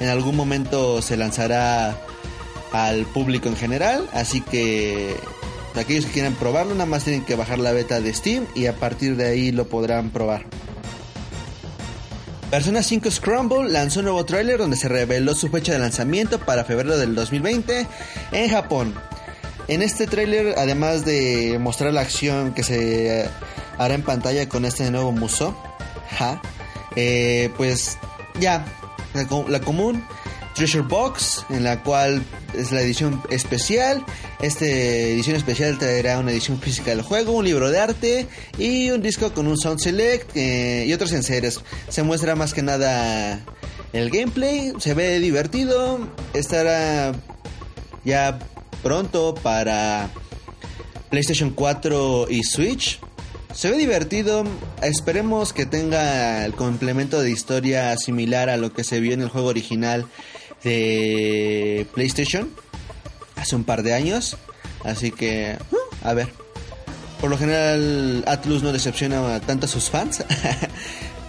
En 0.01 0.09
algún 0.09 0.37
momento 0.37 1.03
se 1.03 1.17
lanzará 1.17 1.97
al 2.73 3.05
público 3.07 3.49
en 3.49 3.57
general, 3.57 4.09
así 4.13 4.41
que 4.41 5.17
aquellos 5.75 6.07
que 6.07 6.13
quieran 6.13 6.35
probarlo 6.35 6.75
nada 6.75 6.87
más 6.87 7.05
tienen 7.05 7.25
que 7.25 7.35
bajar 7.35 7.59
la 7.59 7.73
beta 7.73 8.01
de 8.01 8.13
Steam 8.13 8.47
y 8.55 8.67
a 8.67 8.75
partir 8.75 9.17
de 9.17 9.27
ahí 9.27 9.53
lo 9.53 9.69
podrán 9.69 10.11
probar. 10.11 10.45
Persona 12.51 12.83
5 12.83 13.11
Scramble 13.11 13.69
lanzó 13.69 14.01
un 14.01 14.07
nuevo 14.07 14.25
tráiler 14.25 14.59
donde 14.59 14.77
se 14.77 14.89
reveló 14.89 15.35
su 15.35 15.49
fecha 15.49 15.73
de 15.73 15.79
lanzamiento 15.79 16.39
para 16.39 16.65
febrero 16.65 16.97
del 16.97 17.15
2020 17.15 17.87
en 18.33 18.51
Japón. 18.51 18.95
En 19.69 19.83
este 19.83 20.07
tráiler, 20.07 20.55
además 20.57 21.05
de 21.05 21.59
mostrar 21.61 21.93
la 21.93 22.01
acción 22.01 22.55
que 22.55 22.63
se 22.63 23.29
hará 23.77 23.95
en 23.95 24.03
pantalla 24.03 24.49
con 24.49 24.65
este 24.65 24.91
nuevo 24.91 25.13
muso, 25.13 25.55
eh, 26.97 27.51
pues 27.57 27.99
ya 28.41 28.65
la, 29.49 29.61
común, 29.61 30.05
Treasure 30.55 30.83
Box, 30.83 31.45
en 31.51 31.65
la 31.65 31.83
cual 31.83 32.23
es 32.55 32.73
la 32.73 32.81
edición 32.81 33.23
especial. 33.31 34.05
Esta 34.41 34.67
edición 34.67 35.37
especial 35.37 35.79
traerá 35.79 36.19
una 36.19 36.31
edición 36.31 36.61
física 36.61 36.91
del 36.91 37.03
juego, 37.03 37.33
un 37.33 37.45
libro 37.45 37.71
de 37.71 37.79
arte 37.79 38.27
y 38.59 38.91
un 38.91 39.03
disco 39.03 39.33
con 39.33 39.47
un 39.47 39.57
sound 39.57 39.81
select 39.81 40.37
eh, 40.37 40.85
y 40.87 40.93
otros 40.93 41.13
enseres. 41.13 41.61
Se 41.89 42.03
muestra 42.03 42.35
más 42.35 42.55
que 42.55 42.63
nada 42.63 43.41
el 43.93 44.11
gameplay, 44.11 44.73
se 44.79 44.95
ve 44.95 45.19
divertido, 45.19 46.01
estará 46.35 47.13
ya 48.05 48.39
pronto 48.83 49.35
para 49.35 50.11
PlayStation 51.11 51.51
4 51.51 52.27
y 52.31 52.43
Switch. 52.45 53.01
Se 53.59 53.73
ve 53.73 53.77
divertido, 53.77 54.45
esperemos 54.83 55.53
que 55.53 55.67
tenga 55.67 56.45
el 56.45 56.55
complemento 56.55 57.21
de 57.21 57.33
historia 57.33 57.97
similar 57.97 58.51
a 58.51 58.57
lo 58.57 58.73
que 58.73 58.85
se 58.85 59.01
vio 59.01 59.15
en 59.15 59.21
el 59.21 59.29
juego 59.31 59.49
original 59.49 60.07
de 60.63 61.85
PlayStation 61.93 62.51
hace 63.35 63.57
un 63.57 63.65
par 63.65 63.83
de 63.83 63.95
años. 63.95 64.37
Así 64.85 65.11
que, 65.11 65.59
a 66.05 66.15
ver. 66.15 66.29
Por 67.21 67.31
lo 67.31 67.37
general, 67.37 68.23
Atlus 68.29 68.63
no 68.63 68.73
decepciona 68.73 69.41
tanto 69.41 69.67
a 69.67 69.69
sus 69.69 69.91
fans. 69.91 70.25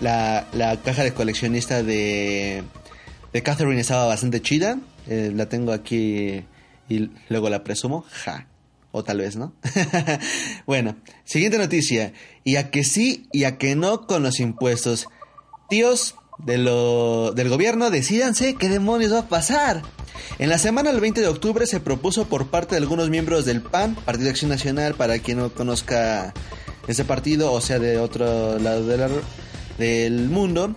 la, 0.00 0.78
caja 0.84 1.02
de 1.02 1.14
coleccionista 1.14 1.82
de, 1.82 2.62
de 3.32 3.42
Catherine 3.42 3.80
estaba 3.80 4.06
bastante 4.06 4.40
chida. 4.40 4.78
Eh, 5.08 5.32
la 5.34 5.48
tengo 5.48 5.72
aquí 5.72 6.44
y 6.88 7.10
luego 7.28 7.50
la 7.50 7.64
presumo. 7.64 8.04
Ja. 8.08 8.46
O 8.90 9.04
tal 9.04 9.18
vez 9.18 9.36
no. 9.36 9.52
bueno, 10.66 10.96
siguiente 11.24 11.58
noticia. 11.58 12.12
Y 12.44 12.56
a 12.56 12.70
que 12.70 12.84
sí 12.84 13.28
y 13.32 13.44
a 13.44 13.58
que 13.58 13.76
no 13.76 14.06
con 14.06 14.22
los 14.22 14.40
impuestos. 14.40 15.06
Tíos 15.68 16.14
de 16.38 16.56
lo, 16.56 17.32
del 17.32 17.48
gobierno, 17.48 17.90
decídanse 17.90 18.54
qué 18.54 18.68
demonios 18.68 19.12
va 19.12 19.20
a 19.20 19.28
pasar. 19.28 19.82
En 20.38 20.48
la 20.48 20.58
semana 20.58 20.90
del 20.90 21.00
20 21.00 21.20
de 21.20 21.26
octubre 21.26 21.66
se 21.66 21.80
propuso 21.80 22.28
por 22.28 22.48
parte 22.48 22.74
de 22.74 22.80
algunos 22.80 23.10
miembros 23.10 23.44
del 23.44 23.60
PAN, 23.60 23.94
Partido 23.94 24.24
de 24.24 24.30
Acción 24.30 24.50
Nacional, 24.50 24.94
para 24.94 25.18
quien 25.18 25.38
no 25.38 25.52
conozca 25.52 26.32
ese 26.86 27.04
partido, 27.04 27.52
o 27.52 27.60
sea, 27.60 27.78
de 27.78 27.98
otro 27.98 28.58
lado 28.58 28.86
del 29.78 30.28
mundo, 30.28 30.74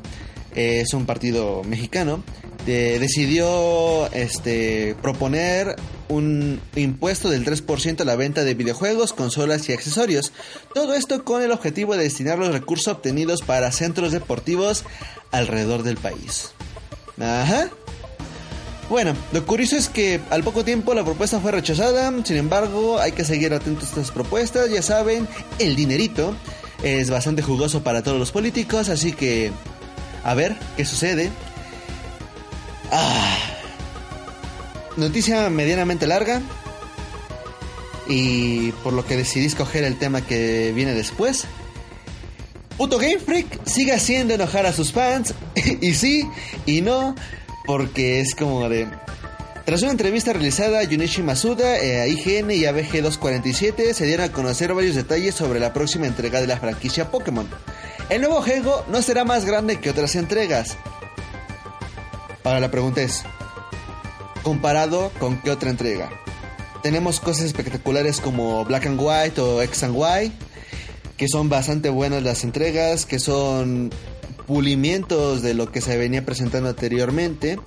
es 0.56 0.94
un 0.94 1.06
partido 1.06 1.64
mexicano, 1.64 2.24
decidió 2.66 4.08
este, 4.14 4.96
proponer 5.02 5.76
un 6.10 6.60
impuesto 6.76 7.30
del 7.30 7.46
3% 7.46 8.02
a 8.02 8.06
la 8.06 8.16
venta 8.16 8.44
de 8.44 8.54
videojuegos, 8.54 9.14
consolas 9.14 9.68
y 9.70 9.74
accesorios. 9.74 10.32
Todo 10.74 10.94
esto 10.94 11.24
con 11.24 11.42
el 11.42 11.52
objetivo 11.52 11.96
de 11.96 12.04
destinar 12.04 12.38
los 12.38 12.52
recursos 12.52 12.88
obtenidos 12.88 13.42
para 13.42 13.72
centros 13.72 14.12
deportivos 14.12 14.84
alrededor 15.32 15.84
del 15.84 15.98
país. 15.98 16.52
Ajá. 17.20 17.70
Bueno, 18.90 19.16
lo 19.32 19.46
curioso 19.46 19.78
es 19.78 19.88
que 19.88 20.20
al 20.32 20.44
poco 20.44 20.66
tiempo 20.66 20.94
la 20.94 21.06
propuesta 21.06 21.40
fue 21.40 21.52
rechazada, 21.52 22.12
sin 22.26 22.36
embargo 22.36 23.00
hay 23.00 23.14
que 23.14 23.24
seguir 23.24 23.54
atentos 23.54 23.86
a 23.86 23.88
estas 23.88 24.12
propuestas, 24.12 24.70
ya 24.70 24.82
saben, 24.82 25.30
el 25.60 25.78
dinerito 25.78 26.36
es 26.84 27.10
bastante 27.10 27.42
jugoso 27.42 27.84
para 27.84 28.04
todos 28.04 28.20
los 28.20 28.32
políticos, 28.32 28.90
así 28.90 29.14
que 29.14 29.52
a 30.26 30.34
ver 30.34 30.58
qué 30.76 30.84
sucede. 30.84 31.32
Ah. 32.92 33.38
Noticia 34.98 35.50
medianamente 35.50 36.06
larga. 36.06 36.42
Y 38.08 38.72
por 38.84 38.94
lo 38.94 39.06
que 39.06 39.16
decidí 39.16 39.46
escoger 39.46 39.84
el 39.84 39.98
tema 39.98 40.22
que 40.22 40.74
viene 40.76 40.94
después. 40.94 41.46
Puto 42.78 42.98
Game 42.98 43.20
Freak 43.20 43.66
sigue 43.66 43.94
haciendo 43.94 44.34
enojar 44.34 44.66
a 44.66 44.74
sus 44.74 44.92
fans. 44.92 45.34
y 45.82 45.94
sí, 45.94 46.28
y 46.66 46.82
no. 46.82 47.16
Porque 47.66 48.20
es 48.20 48.36
como 48.36 48.68
de. 48.68 48.88
Tras 49.66 49.84
una 49.84 49.92
entrevista 49.92 50.34
realizada 50.34 50.82
a 50.82 50.86
Junichi 50.86 51.22
Masuda, 51.22 51.78
eh, 51.78 52.02
a 52.02 52.08
IGN 52.08 52.52
y 52.52 52.66
a 52.66 52.74
BG247 52.74 53.94
se 53.94 54.06
dieron 54.06 54.26
a 54.26 54.32
conocer 54.32 54.74
varios 54.74 54.96
detalles 54.96 55.36
sobre 55.36 55.60
la 55.60 55.72
próxima 55.72 56.08
entrega 56.08 56.42
de 56.42 56.48
la 56.48 56.58
franquicia 56.58 57.12
Pokémon. 57.12 57.48
El 58.10 58.22
nuevo 58.22 58.42
juego 58.42 58.84
no 58.92 59.02
será 59.02 59.24
más 59.24 59.46
grande 59.46 59.80
que 59.80 59.92
otras 59.92 60.16
entregas. 60.16 60.78
Ahora 62.44 62.60
la 62.60 62.72
pregunta 62.72 63.02
es, 63.02 63.24
¿comparado 64.44 65.12
con 65.20 65.40
qué 65.42 65.52
otra 65.52 65.70
entrega? 65.70 66.10
Tenemos 66.82 67.20
cosas 67.20 67.46
espectaculares 67.46 68.20
como 68.20 68.66
Black 68.66 68.88
and 68.88 69.00
White 69.00 69.40
o 69.40 69.62
X 69.62 69.84
and 69.84 69.96
Y, 69.96 70.32
que 71.18 71.28
son 71.28 71.50
bastante 71.50 71.90
buenas 71.90 72.24
las 72.24 72.44
entregas, 72.44 73.06
que 73.06 73.20
son 73.20 73.92
pulimientos 74.48 75.44
de 75.44 75.54
lo 75.54 75.72
que 75.72 75.82
se 75.82 75.98
venía 75.98 76.26
presentando 76.26 76.70
anteriormente. 76.70 77.60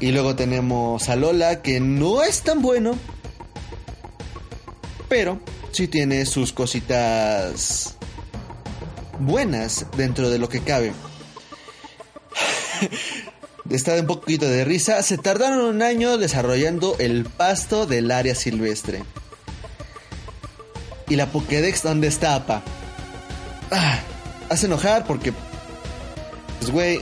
Y 0.00 0.10
luego 0.10 0.34
tenemos 0.34 1.08
a 1.08 1.14
Lola, 1.14 1.62
que 1.62 1.78
no 1.78 2.24
es 2.24 2.42
tan 2.42 2.60
bueno, 2.60 2.96
pero 5.08 5.38
sí 5.70 5.86
tiene 5.86 6.26
sus 6.26 6.52
cositas 6.52 7.96
buenas 9.20 9.86
dentro 9.96 10.30
de 10.30 10.38
lo 10.38 10.48
que 10.48 10.60
cabe. 10.60 10.92
Está 13.70 13.94
de 13.94 14.00
un 14.00 14.06
poquito 14.06 14.48
de 14.48 14.64
risa. 14.64 15.02
Se 15.02 15.18
tardaron 15.18 15.60
un 15.60 15.82
año 15.82 16.16
desarrollando 16.16 16.96
el 16.98 17.24
pasto 17.24 17.86
del 17.86 18.10
área 18.10 18.34
silvestre. 18.34 19.02
¿Y 21.08 21.16
la 21.16 21.26
Pokédex 21.26 21.82
dónde 21.82 22.06
está, 22.08 22.34
apa? 22.34 22.62
Ah, 23.70 24.00
hace 24.48 24.66
enojar 24.66 25.06
porque, 25.06 25.32
pues, 26.58 26.70
güey, 26.70 27.00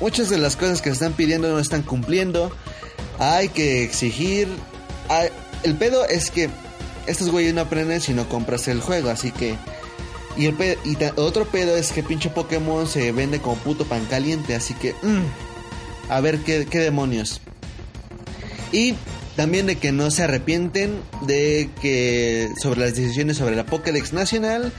muchas 0.00 0.28
de 0.28 0.38
las 0.38 0.56
cosas 0.56 0.82
que 0.82 0.90
están 0.90 1.14
pidiendo 1.14 1.48
no 1.48 1.58
están 1.58 1.82
cumpliendo. 1.82 2.52
Hay 3.18 3.48
que 3.48 3.82
exigir. 3.82 4.48
el 5.62 5.74
pedo 5.76 6.04
es 6.06 6.30
que 6.30 6.50
estos 7.06 7.30
güeyes 7.30 7.54
no 7.54 7.62
aprenden 7.62 8.00
si 8.00 8.12
no 8.12 8.28
compras 8.28 8.68
el 8.68 8.80
juego, 8.80 9.10
así 9.10 9.30
que. 9.30 9.56
Y, 10.36 10.46
el 10.46 10.56
y 10.84 10.96
otro 11.16 11.44
pedo 11.46 11.76
es 11.76 11.92
que 11.92 12.02
pinche 12.02 12.30
Pokémon 12.30 12.86
se 12.86 13.12
vende 13.12 13.40
como 13.40 13.56
puto 13.56 13.84
pan 13.84 14.04
caliente, 14.06 14.54
así 14.54 14.74
que. 14.74 14.94
Mm, 15.02 15.51
a 16.16 16.20
ver 16.20 16.40
qué, 16.40 16.66
qué 16.66 16.78
demonios. 16.78 17.40
Y 18.72 18.94
también 19.36 19.66
de 19.66 19.76
que 19.76 19.92
no 19.92 20.10
se 20.10 20.24
arrepienten 20.24 21.00
de 21.22 21.70
que 21.80 22.50
sobre 22.60 22.80
las 22.80 22.94
decisiones 22.94 23.36
sobre 23.36 23.56
la 23.56 23.64
Pokédex 23.64 24.12
nacional 24.12 24.72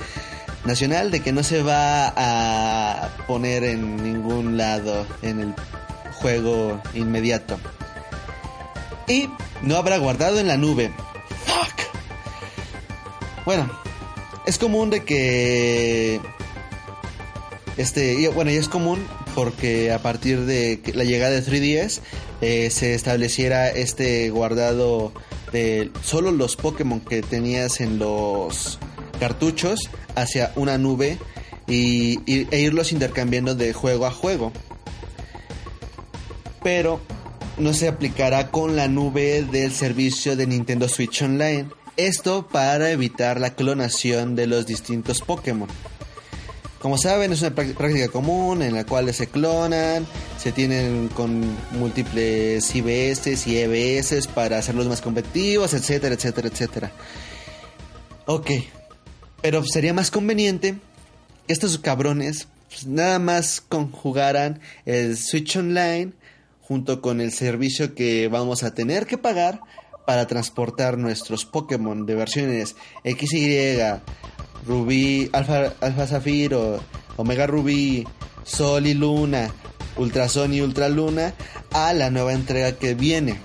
nacional 0.65 1.11
de 1.11 1.19
que 1.19 1.31
no 1.31 1.43
se 1.43 1.61
va 1.61 2.13
a 2.15 3.09
poner 3.27 3.63
en 3.63 4.01
ningún 4.01 4.57
lado 4.57 5.05
en 5.21 5.39
el 5.39 5.53
juego 6.13 6.81
inmediato. 6.93 7.59
Y 9.07 9.29
no 9.61 9.75
habrá 9.75 9.97
guardado 9.97 10.39
en 10.39 10.47
la 10.47 10.57
nube. 10.57 10.91
Fuck. 11.45 13.45
Bueno, 13.45 13.69
es 14.45 14.57
común 14.57 14.89
de 14.89 15.03
que 15.03 16.21
este, 17.77 18.29
bueno, 18.29 18.51
y 18.51 18.55
es 18.55 18.69
común 18.69 19.05
porque 19.33 19.91
a 19.91 19.99
partir 19.99 20.41
de 20.41 20.81
la 20.93 21.03
llegada 21.03 21.39
de 21.39 21.43
3DS 21.43 21.99
eh, 22.41 22.69
se 22.69 22.93
estableciera 22.93 23.69
este 23.69 24.29
guardado 24.29 25.13
de 25.51 25.91
solo 26.03 26.31
los 26.31 26.55
Pokémon 26.55 26.99
que 26.99 27.21
tenías 27.21 27.79
en 27.79 27.99
los 27.99 28.79
cartuchos 29.19 29.79
hacia 30.15 30.51
una 30.55 30.77
nube 30.77 31.17
y, 31.67 32.19
e 32.25 32.59
irlos 32.59 32.91
intercambiando 32.91 33.55
de 33.55 33.73
juego 33.73 34.05
a 34.05 34.11
juego. 34.11 34.51
Pero 36.61 36.99
no 37.57 37.73
se 37.73 37.87
aplicará 37.87 38.49
con 38.51 38.75
la 38.75 38.87
nube 38.87 39.43
del 39.43 39.71
servicio 39.71 40.35
de 40.35 40.47
Nintendo 40.47 40.89
Switch 40.89 41.21
Online. 41.21 41.67
Esto 41.97 42.47
para 42.47 42.89
evitar 42.91 43.39
la 43.39 43.53
clonación 43.53 44.35
de 44.35 44.47
los 44.47 44.65
distintos 44.65 45.21
Pokémon. 45.21 45.69
Como 46.83 46.97
saben, 46.97 47.31
es 47.31 47.39
una 47.39 47.55
práctica 47.55 48.09
común 48.09 48.61
en 48.61 48.75
la 48.75 48.85
cual 48.85 49.13
se 49.13 49.27
clonan, 49.27 50.05
se 50.37 50.51
tienen 50.51 51.07
con 51.07 51.41
múltiples 51.71 52.75
IBS 52.75 53.47
y 53.47 53.57
EBS 53.57 54.27
para 54.27 54.57
hacerlos 54.57 54.89
más 54.89 54.99
competitivos, 54.99 55.73
etcétera, 55.73 56.15
etcétera, 56.15 56.49
etcétera. 56.49 56.91
Ok, 58.25 58.51
pero 59.41 59.63
sería 59.63 59.93
más 59.93 60.11
conveniente 60.11 60.75
que 61.47 61.53
estos 61.53 61.77
cabrones 61.77 62.49
pues, 62.67 62.85
nada 62.85 63.17
más 63.17 63.61
conjugaran 63.61 64.59
el 64.85 65.15
Switch 65.15 65.55
Online 65.55 66.11
junto 66.59 67.01
con 67.01 67.21
el 67.21 67.31
servicio 67.31 67.95
que 67.95 68.27
vamos 68.27 68.63
a 68.63 68.73
tener 68.73 69.05
que 69.05 69.17
pagar 69.17 69.61
para 70.05 70.27
transportar 70.27 70.97
nuestros 70.97 71.45
Pokémon 71.45 72.05
de 72.05 72.15
versiones 72.15 72.75
XY, 73.05 74.01
Rubí, 74.65 75.29
Alfa, 75.33 75.73
Alfa 75.81 76.07
Zafiro, 76.07 76.81
Omega 77.17 77.47
Rubí, 77.47 78.07
Sol 78.43 78.87
y 78.87 78.93
Luna, 78.93 79.51
Ultrason 79.97 80.53
y 80.53 80.61
Ultraluna 80.61 81.33
a 81.71 81.93
la 81.93 82.09
nueva 82.09 82.33
entrega 82.33 82.73
que 82.73 82.93
viene. 82.95 83.39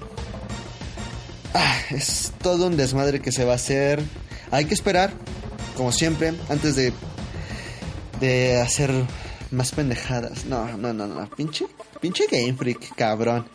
Ah, 1.55 1.77
es 1.91 2.33
todo 2.43 2.67
un 2.67 2.77
desmadre 2.77 3.21
que 3.21 3.33
se 3.33 3.45
va 3.45 3.53
a 3.53 3.57
hacer. 3.57 4.03
Hay 4.51 4.65
que 4.65 4.75
esperar, 4.75 5.13
como 5.77 5.93
siempre, 5.93 6.35
antes 6.49 6.77
de, 6.77 6.93
de 8.21 8.61
hacer 8.61 8.91
más 9.51 9.73
pendejadas. 9.73 10.45
No, 10.45 10.77
no, 10.77 10.93
no, 10.93 11.07
no. 11.07 11.29
Pinche, 11.31 11.67
pinche 12.01 12.27
Game 12.31 12.55
Freak, 12.55 12.95
cabrón. 12.95 13.47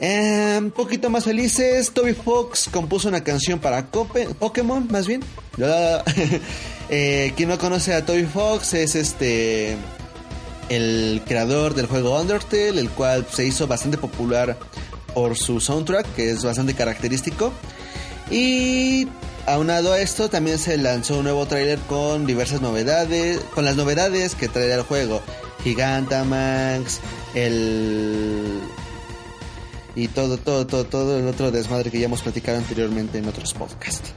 Eh, 0.00 0.58
un 0.60 0.70
poquito 0.70 1.10
más 1.10 1.24
felices, 1.24 1.90
Toby 1.90 2.14
Fox 2.14 2.68
compuso 2.72 3.08
una 3.08 3.24
canción 3.24 3.58
para 3.58 3.86
Pokémon, 3.86 4.86
más 4.90 5.06
bien. 5.06 5.22
eh, 6.88 7.32
quien 7.36 7.48
no 7.48 7.58
conoce 7.58 7.94
a 7.94 8.06
Toby 8.06 8.24
Fox 8.24 8.74
es 8.74 8.94
este 8.94 9.76
el 10.68 11.22
creador 11.26 11.74
del 11.74 11.86
juego 11.86 12.20
Undertale, 12.20 12.80
el 12.80 12.90
cual 12.90 13.26
se 13.30 13.46
hizo 13.46 13.66
bastante 13.66 13.98
popular 13.98 14.56
por 15.14 15.36
su 15.36 15.60
soundtrack, 15.60 16.14
que 16.14 16.30
es 16.30 16.44
bastante 16.44 16.74
característico. 16.74 17.52
Y 18.30 19.08
aunado 19.46 19.92
a 19.92 20.00
esto, 20.00 20.28
también 20.28 20.58
se 20.58 20.76
lanzó 20.76 21.18
un 21.18 21.24
nuevo 21.24 21.46
tráiler 21.46 21.78
con 21.80 22.26
diversas 22.26 22.60
novedades, 22.60 23.40
con 23.54 23.64
las 23.64 23.76
novedades 23.76 24.34
que 24.34 24.48
traerá 24.48 24.76
el 24.76 24.82
juego. 24.82 25.22
Gigantamax, 25.64 27.00
el 27.34 28.60
y 29.98 30.06
todo, 30.06 30.38
todo, 30.38 30.64
todo, 30.64 30.84
todo 30.84 31.18
el 31.18 31.26
otro 31.26 31.50
desmadre 31.50 31.90
que 31.90 31.98
ya 31.98 32.06
hemos 32.06 32.22
platicado 32.22 32.56
anteriormente 32.56 33.18
en 33.18 33.26
otros 33.26 33.52
podcasts. 33.52 34.14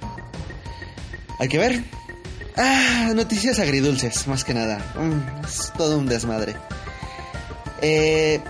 Hay 1.39 1.48
que 1.48 1.58
ver. 1.58 1.84
Ah, 2.56 3.12
noticias 3.15 3.58
agridulces, 3.58 4.28
más 4.28 4.44
que 4.44 4.54
nada. 4.54 4.78
Mm, 4.96 5.44
es 5.44 5.74
todo 5.76 5.98
un 5.98 6.06
desmadre. 6.06 6.56
Eh, 7.82 8.41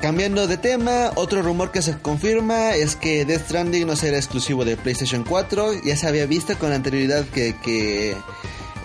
cambiando 0.00 0.46
de 0.46 0.56
tema, 0.56 1.10
otro 1.14 1.42
rumor 1.42 1.72
que 1.72 1.82
se 1.82 1.98
confirma 1.98 2.70
es 2.70 2.96
que 2.96 3.26
Death 3.26 3.48
Stranding 3.48 3.86
no 3.86 3.94
será 3.94 4.16
exclusivo 4.16 4.64
de 4.64 4.78
PlayStation 4.78 5.24
4. 5.24 5.82
Ya 5.84 5.94
se 5.98 6.08
había 6.08 6.24
visto 6.24 6.58
con 6.58 6.72
anterioridad 6.72 7.26
que, 7.26 7.54
que 7.62 8.16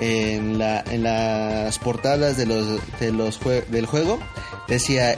en, 0.02 0.60
la, 0.60 0.84
en 0.91 1.04
las 1.04 1.80
portadas 1.80 2.36
de 2.36 2.47
los, 2.47 2.82
de 3.00 3.13
los 3.13 3.39
del 3.71 3.86
juego 3.86 4.19
decía 4.67 5.17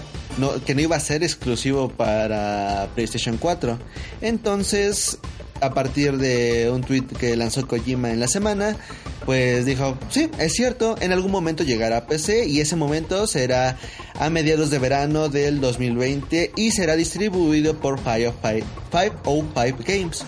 que 0.66 0.76
no 0.76 0.82
iba 0.82 0.96
a 0.96 1.00
ser 1.00 1.24
exclusivo 1.24 1.90
para 1.90 2.90
PlayStation 2.96 3.38
4. 3.38 3.78
Entonces, 4.22 5.20
a 5.62 5.74
partir 5.74 6.18
de 6.18 6.70
un 6.72 6.82
tweet 6.82 7.06
que 7.20 7.36
lanzó 7.36 7.68
Kojima 7.68 8.12
en 8.12 8.20
la 8.20 8.28
semana, 8.28 8.78
pues 9.26 9.66
dijo, 9.66 9.98
sí, 10.10 10.30
es 10.40 10.54
cierto, 10.54 10.96
en 11.02 11.12
algún 11.12 11.32
momento 11.32 11.64
llegará 11.64 11.98
a 11.98 12.08
PC 12.08 12.48
y 12.48 12.62
ese 12.62 12.76
momento 12.76 13.28
será 13.28 13.78
a 14.16 14.30
mediados 14.30 14.70
de 14.70 14.80
verano 14.80 15.30
del 15.30 15.62
2020 15.62 16.54
y 16.56 16.72
será 16.72 16.96
distribuido 16.96 17.80
por 17.80 18.00
505 18.00 19.84
Games. 19.86 20.24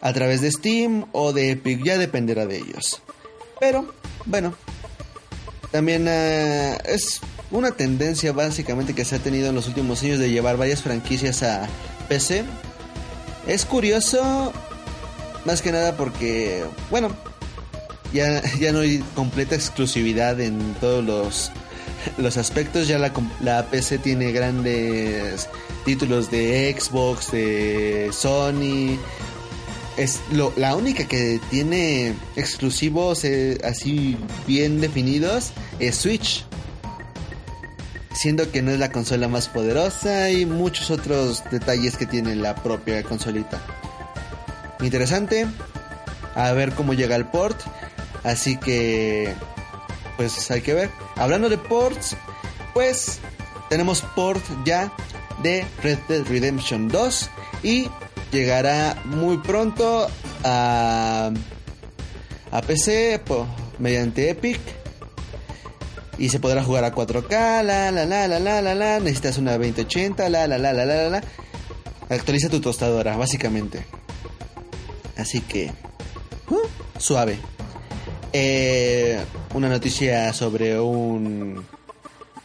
A 0.00 0.12
través 0.12 0.40
de 0.40 0.50
Steam 0.50 1.06
o 1.12 1.32
de 1.32 1.52
Epic, 1.52 1.84
ya 1.84 1.96
dependerá 1.96 2.46
de 2.46 2.58
ellos. 2.58 3.00
Pero, 3.60 3.94
bueno, 4.26 4.52
también 5.70 6.08
uh, 6.08 6.76
es 6.84 7.20
una 7.52 7.70
tendencia 7.70 8.32
básicamente 8.32 8.94
que 8.94 9.04
se 9.04 9.16
ha 9.16 9.18
tenido 9.18 9.50
en 9.50 9.54
los 9.54 9.68
últimos 9.68 10.02
años 10.02 10.18
de 10.18 10.30
llevar 10.30 10.56
varias 10.56 10.82
franquicias 10.82 11.42
a 11.42 11.68
PC. 12.08 12.44
Es 13.46 13.64
curioso, 13.64 14.52
más 15.44 15.62
que 15.62 15.70
nada 15.70 15.96
porque, 15.96 16.64
bueno, 16.90 17.14
ya, 18.12 18.42
ya 18.58 18.72
no 18.72 18.80
hay 18.80 18.98
completa 19.14 19.54
exclusividad 19.54 20.40
en 20.40 20.74
todos 20.80 21.04
los, 21.04 21.52
los 22.18 22.36
aspectos. 22.38 22.88
Ya 22.88 22.98
la, 22.98 23.12
la 23.40 23.66
PC 23.66 23.98
tiene 23.98 24.32
grandes 24.32 25.48
títulos 25.84 26.30
de 26.30 26.74
Xbox, 26.78 27.32
de 27.32 28.10
Sony. 28.12 28.98
Es 29.98 30.20
la 30.56 30.74
única 30.74 31.06
que 31.06 31.38
tiene 31.50 32.14
exclusivos 32.34 33.24
eh, 33.24 33.58
así 33.62 34.16
bien 34.46 34.80
definidos 34.80 35.52
es 35.78 35.96
Switch. 35.96 36.46
Siendo 38.14 38.50
que 38.50 38.62
no 38.62 38.70
es 38.70 38.78
la 38.78 38.90
consola 38.90 39.28
más 39.28 39.48
poderosa 39.48 40.30
y 40.30 40.46
muchos 40.46 40.90
otros 40.90 41.42
detalles 41.50 41.96
que 41.96 42.06
tiene 42.06 42.36
la 42.36 42.54
propia 42.54 43.02
consolita. 43.02 43.60
Interesante, 44.80 45.46
a 46.34 46.52
ver 46.52 46.72
cómo 46.72 46.94
llega 46.94 47.16
el 47.16 47.26
port, 47.26 47.60
así 48.24 48.56
que 48.56 49.34
pues 50.16 50.50
hay 50.50 50.60
que 50.60 50.74
ver. 50.74 50.90
Hablando 51.16 51.48
de 51.48 51.58
ports, 51.58 52.16
pues 52.74 53.18
tenemos 53.68 54.02
port 54.14 54.42
ya 54.64 54.92
de 55.42 55.64
Red 55.82 55.98
Dead 56.08 56.26
Redemption 56.26 56.88
2 56.88 57.30
y 57.62 57.88
llegará 58.30 59.00
muy 59.04 59.38
pronto 59.38 60.08
a, 60.44 61.30
a 62.50 62.62
PC 62.62 63.20
mediante 63.78 64.30
Epic 64.30 64.81
y 66.18 66.28
se 66.28 66.40
podrá 66.40 66.62
jugar 66.62 66.84
a 66.84 66.94
4K, 66.94 67.62
la 67.62 67.90
la 67.90 68.04
la 68.04 68.28
la 68.28 68.38
la 68.38 68.62
la 68.62 68.74
la, 68.74 69.00
necesitas 69.00 69.38
una 69.38 69.52
2080, 69.52 70.28
la 70.28 70.46
la 70.46 70.58
la 70.58 70.72
la 70.72 70.84
la 70.84 71.08
la. 71.08 71.22
Actualiza 72.08 72.48
tu 72.48 72.60
tostadora, 72.60 73.16
básicamente. 73.16 73.86
Así 75.16 75.40
que 75.40 75.72
uh, 76.50 77.00
suave. 77.00 77.38
Eh, 78.32 79.18
una 79.54 79.68
noticia 79.68 80.32
sobre 80.32 80.78
un, 80.80 81.64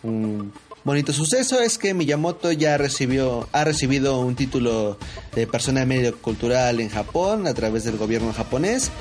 un 0.04 0.54
bonito 0.84 1.14
suceso 1.14 1.60
es 1.62 1.78
que 1.78 1.94
Miyamoto 1.94 2.52
ya 2.52 2.78
recibió 2.78 3.48
ha 3.52 3.64
recibido 3.64 4.20
un 4.20 4.36
título 4.36 4.98
de 5.36 5.48
persona 5.48 5.82
de 5.82 5.86
medio 5.86 6.18
cultural 6.18 6.80
en 6.80 6.90
Japón 6.90 7.48
a 7.48 7.54
través 7.54 7.84
del 7.84 7.98
gobierno 7.98 8.34
japonés, 8.34 8.92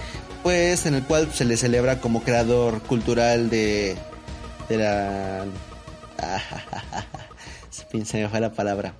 pues 0.43 0.87
en 0.87 0.95
el 0.95 1.05
cual 1.05 1.33
se 1.33 1.45
le 1.45 1.57
celebra 1.57 2.01
como 2.01 2.23
creador 2.23 2.81
cultural 2.83 3.51
de 3.51 3.97
la 4.71 5.45
se 7.71 7.87
me 7.93 8.29
fue 8.29 8.41
la 8.41 8.53
palabra 8.53 8.95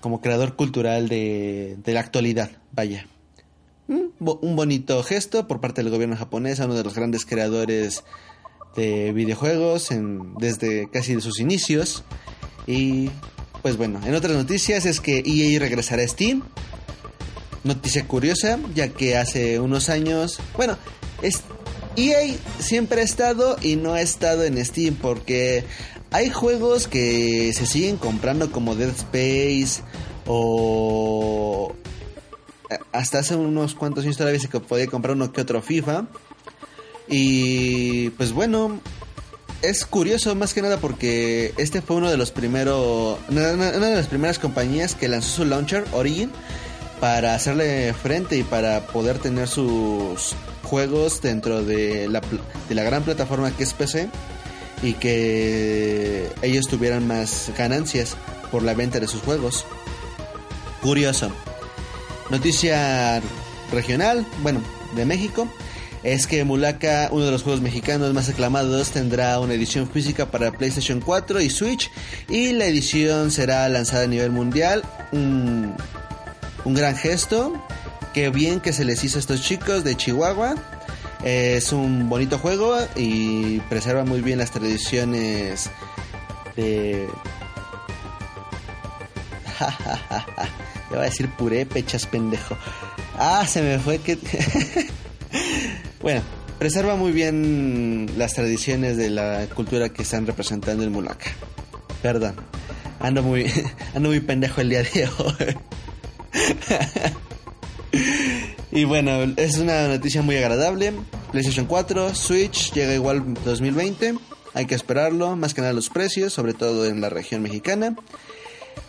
como 0.00 0.20
creador 0.20 0.54
cultural 0.54 1.08
de, 1.08 1.76
de 1.82 1.92
la 1.92 1.98
actualidad, 1.98 2.50
vaya. 2.70 3.06
Un 3.88 4.56
bonito 4.56 5.02
gesto 5.02 5.48
por 5.48 5.60
parte 5.60 5.82
del 5.82 5.90
gobierno 5.90 6.16
japonés, 6.16 6.60
uno 6.60 6.74
de 6.74 6.84
los 6.84 6.94
grandes 6.94 7.26
creadores 7.26 8.04
de 8.76 9.12
videojuegos 9.12 9.90
en, 9.90 10.34
desde 10.36 10.88
casi 10.90 11.16
de 11.16 11.20
sus 11.20 11.40
inicios. 11.40 12.04
Y 12.68 13.10
pues 13.62 13.76
bueno, 13.76 14.00
en 14.04 14.14
otras 14.14 14.36
noticias 14.36 14.86
es 14.86 15.00
que 15.00 15.24
EA 15.26 15.58
regresará 15.58 16.02
a 16.02 16.08
Steam. 16.08 16.42
Noticia 17.64 18.06
curiosa, 18.06 18.60
ya 18.76 18.90
que 18.90 19.16
hace 19.16 19.58
unos 19.58 19.88
años, 19.88 20.38
bueno, 20.56 20.78
es, 21.20 21.42
EA 21.96 22.34
siempre 22.58 23.00
ha 23.00 23.04
estado 23.04 23.56
y 23.62 23.76
no 23.76 23.94
ha 23.94 24.00
estado 24.00 24.44
en 24.44 24.62
Steam 24.64 24.94
porque 24.94 25.64
hay 26.10 26.30
juegos 26.30 26.88
que 26.88 27.52
se 27.54 27.66
siguen 27.66 27.96
comprando 27.96 28.52
como 28.52 28.74
Dead 28.74 28.90
Space 28.90 29.82
o 30.26 31.74
hasta 32.92 33.20
hace 33.20 33.36
unos 33.36 33.74
cuantos 33.74 34.04
años 34.04 34.16
todavía 34.16 34.40
se 34.40 34.48
podía 34.48 34.86
comprar 34.86 35.16
uno 35.16 35.32
que 35.32 35.40
otro 35.40 35.62
FIFA. 35.62 36.06
Y 37.08 38.10
pues 38.10 38.32
bueno, 38.32 38.80
es 39.62 39.86
curioso 39.86 40.34
más 40.34 40.54
que 40.54 40.62
nada 40.62 40.78
porque 40.78 41.54
este 41.56 41.82
fue 41.82 41.96
uno 41.96 42.10
de 42.10 42.16
los 42.16 42.30
primeros, 42.30 43.18
una, 43.28 43.52
de 43.52 43.94
las 43.94 44.08
primeras 44.08 44.38
compañías 44.38 44.94
que 44.94 45.08
lanzó 45.08 45.36
su 45.36 45.44
launcher 45.44 45.84
Origin 45.92 46.30
para 47.00 47.34
hacerle 47.34 47.92
frente 47.94 48.36
y 48.36 48.42
para 48.42 48.86
poder 48.86 49.18
tener 49.18 49.48
sus 49.48 50.34
juegos 50.66 51.22
dentro 51.22 51.62
de 51.62 52.08
la, 52.08 52.82
gran 52.82 53.02
plataforma 53.02 53.50
que 53.50 53.62
es 53.62 53.72
PC 53.72 54.08
y 54.82 54.94
que 54.94 56.28
ellos 56.42 56.68
tuvieran 56.68 57.06
más 57.06 57.50
ganancias 57.56 58.16
por 58.50 58.62
la 58.62 58.74
venta 58.74 59.00
de 59.00 59.08
sus 59.08 59.22
juegos. 59.22 59.64
Curioso. 60.82 61.30
Noticia 62.30 63.22
regional, 63.72 64.26
bueno, 64.42 64.60
de 64.94 65.04
México, 65.04 65.48
es 66.02 66.26
que 66.26 66.44
Mulaka, 66.44 67.08
uno 67.10 67.24
de 67.24 67.30
los 67.30 67.42
juegos 67.42 67.60
mexicanos 67.60 68.12
más 68.12 68.28
aclamados, 68.28 68.90
tendrá 68.90 69.40
una 69.40 69.54
edición 69.54 69.88
física 69.88 70.30
para 70.30 70.52
PlayStation 70.52 71.00
4 71.00 71.40
y 71.40 71.50
Switch 71.50 71.90
y 72.28 72.52
la 72.52 72.66
edición 72.66 73.30
será 73.30 73.68
lanzada 73.68 74.04
a 74.04 74.06
nivel 74.06 74.30
mundial. 74.30 74.82
Un, 75.12 75.74
un 76.64 76.74
gran 76.74 76.96
gesto, 76.96 77.52
que 78.16 78.30
bien 78.30 78.60
que 78.60 78.72
se 78.72 78.86
les 78.86 79.04
hizo 79.04 79.18
a 79.18 79.20
estos 79.20 79.42
chicos 79.42 79.84
de 79.84 79.94
Chihuahua. 79.94 80.54
Es 81.22 81.70
un 81.70 82.08
bonito 82.08 82.38
juego 82.38 82.74
y 82.96 83.60
preserva 83.68 84.06
muy 84.06 84.22
bien 84.22 84.38
las 84.38 84.52
tradiciones 84.52 85.68
de... 86.56 87.06
Le 90.90 90.96
voy 90.96 90.98
a 90.98 91.02
decir 91.02 91.28
puré, 91.28 91.66
pechas 91.66 92.06
pendejo. 92.06 92.56
Ah, 93.18 93.46
se 93.46 93.60
me 93.60 93.78
fue 93.78 93.98
que... 93.98 94.16
bueno, 96.00 96.22
preserva 96.58 96.96
muy 96.96 97.12
bien 97.12 98.14
las 98.16 98.32
tradiciones 98.32 98.96
de 98.96 99.10
la 99.10 99.46
cultura 99.54 99.90
que 99.90 100.04
están 100.04 100.26
representando 100.26 100.82
el 100.84 100.88
Mulaka. 100.88 101.32
Perdón. 102.00 102.36
Ando 102.98 103.22
muy, 103.22 103.52
ando 103.94 104.08
muy 104.08 104.20
pendejo 104.20 104.62
el 104.62 104.70
día 104.70 104.84
de 104.84 105.06
hoy. 105.18 105.54
Y 108.76 108.84
bueno, 108.84 109.22
es 109.38 109.56
una 109.56 109.88
noticia 109.88 110.20
muy 110.20 110.36
agradable. 110.36 110.92
PlayStation 111.32 111.64
4, 111.64 112.14
Switch 112.14 112.72
llega 112.74 112.92
igual 112.92 113.32
2020. 113.42 114.16
Hay 114.52 114.66
que 114.66 114.74
esperarlo, 114.74 115.34
más 115.34 115.54
que 115.54 115.62
nada 115.62 115.72
los 115.72 115.88
precios, 115.88 116.34
sobre 116.34 116.52
todo 116.52 116.84
en 116.84 117.00
la 117.00 117.08
región 117.08 117.40
mexicana. 117.40 117.96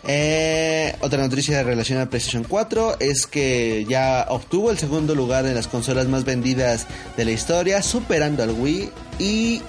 Eh, 0.06 0.94
otra 1.00 1.22
noticia 1.22 1.62
relacionada 1.62 2.04
a 2.04 2.10
PlayStation 2.10 2.44
4 2.44 2.96
es 3.00 3.26
que 3.26 3.86
ya 3.88 4.26
obtuvo 4.28 4.70
el 4.70 4.76
segundo 4.76 5.14
lugar 5.14 5.46
en 5.46 5.54
las 5.54 5.68
consolas 5.68 6.06
más 6.06 6.26
vendidas 6.26 6.86
de 7.16 7.24
la 7.24 7.30
historia, 7.30 7.80
superando 7.80 8.42
al 8.42 8.50
Wii 8.50 8.90
y 9.18 9.62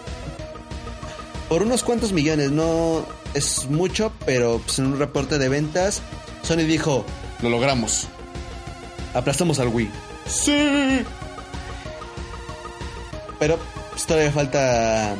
por 1.47 1.63
unos 1.63 1.81
cuantos 1.81 2.11
millones, 2.11 2.51
no 2.51 3.05
es 3.35 3.69
mucho, 3.69 4.11
pero 4.25 4.59
pues, 4.65 4.79
en 4.79 4.87
un 4.87 4.99
reporte 4.99 5.37
de 5.37 5.47
ventas, 5.47 6.01
Sony 6.43 6.65
dijo, 6.67 7.05
lo 7.41 7.49
logramos. 7.49 8.09
Aplastamos 9.13 9.59
al 9.59 9.69
Wii. 9.69 10.08
Sí. 10.29 11.03
Pero 13.39 13.57
pues, 13.91 14.05
todavía 14.05 14.31
falta 14.31 15.15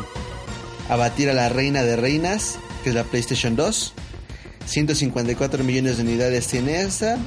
abatir 0.90 1.30
a 1.30 1.34
la 1.34 1.50
reina 1.50 1.84
de 1.84 1.96
reinas, 1.96 2.60
que 2.84 2.90
es 2.90 2.96
la 2.96 3.04
PlayStation 3.04 3.56
2. 3.56 3.94
154 4.66 5.64
millones 5.64 5.98
de 5.98 6.04
unidades 6.04 6.48
tiene 6.48 6.82
esta. 6.82 7.18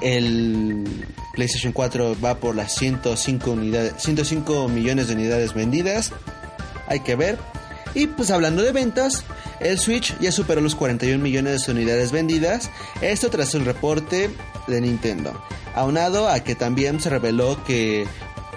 El 0.00 1.06
PlayStation 1.34 1.72
4 1.72 2.16
va 2.24 2.38
por 2.38 2.56
las 2.56 2.74
105, 2.76 3.50
unidades, 3.50 3.94
105 3.98 4.68
millones 4.68 5.08
de 5.08 5.14
unidades 5.14 5.52
vendidas. 5.52 6.12
Hay 6.86 7.00
que 7.00 7.16
ver. 7.16 7.38
Y 7.94 8.06
pues 8.06 8.30
hablando 8.30 8.62
de 8.62 8.72
ventas, 8.72 9.24
el 9.60 9.78
Switch 9.78 10.16
ya 10.20 10.30
superó 10.30 10.60
los 10.60 10.74
41 10.74 11.22
millones 11.22 11.66
de 11.66 11.72
unidades 11.72 12.12
vendidas. 12.12 12.70
Esto 13.00 13.28
tras 13.30 13.54
un 13.54 13.64
reporte 13.64 14.30
de 14.68 14.80
Nintendo. 14.80 15.32
Aunado 15.74 16.28
a 16.28 16.40
que 16.40 16.54
también 16.54 17.00
se 17.00 17.10
reveló 17.10 17.62
que 17.64 18.06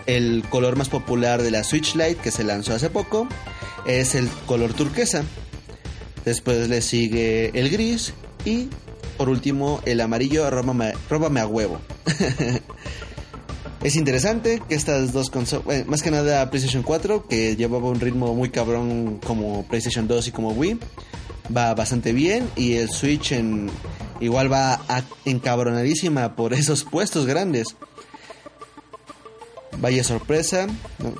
el 0.05 0.43
color 0.49 0.75
más 0.75 0.89
popular 0.89 1.41
de 1.41 1.51
la 1.51 1.63
Switch 1.63 1.95
Lite 1.95 2.15
que 2.15 2.31
se 2.31 2.43
lanzó 2.43 2.73
hace 2.73 2.89
poco 2.89 3.27
es 3.85 4.15
el 4.15 4.27
color 4.45 4.73
turquesa. 4.73 5.23
Después 6.25 6.69
le 6.69 6.81
sigue 6.81 7.51
el 7.53 7.69
gris 7.69 8.13
y 8.45 8.69
por 9.17 9.29
último 9.29 9.81
el 9.85 10.01
amarillo 10.01 10.49
róbame, 10.49 11.39
a 11.39 11.47
huevo. 11.47 11.79
es 13.83 13.95
interesante 13.95 14.61
que 14.67 14.75
estas 14.75 15.13
dos 15.13 15.29
consolas, 15.29 15.85
más 15.87 16.01
que 16.01 16.11
nada 16.11 16.49
PlayStation 16.49 16.83
4, 16.83 17.27
que 17.27 17.55
llevaba 17.55 17.89
un 17.89 17.99
ritmo 17.99 18.33
muy 18.33 18.49
cabrón 18.49 19.19
como 19.25 19.65
PlayStation 19.67 20.07
2 20.07 20.27
y 20.27 20.31
como 20.31 20.51
Wii, 20.51 20.79
va 21.55 21.73
bastante 21.73 22.13
bien 22.13 22.47
y 22.55 22.73
el 22.73 22.89
Switch 22.89 23.31
en, 23.31 23.69
igual 24.21 24.51
va 24.51 24.79
encabronadísima 25.25 26.35
por 26.35 26.53
esos 26.53 26.83
puestos 26.83 27.25
grandes. 27.25 27.75
Vaya 29.79 30.03
sorpresa. 30.03 30.67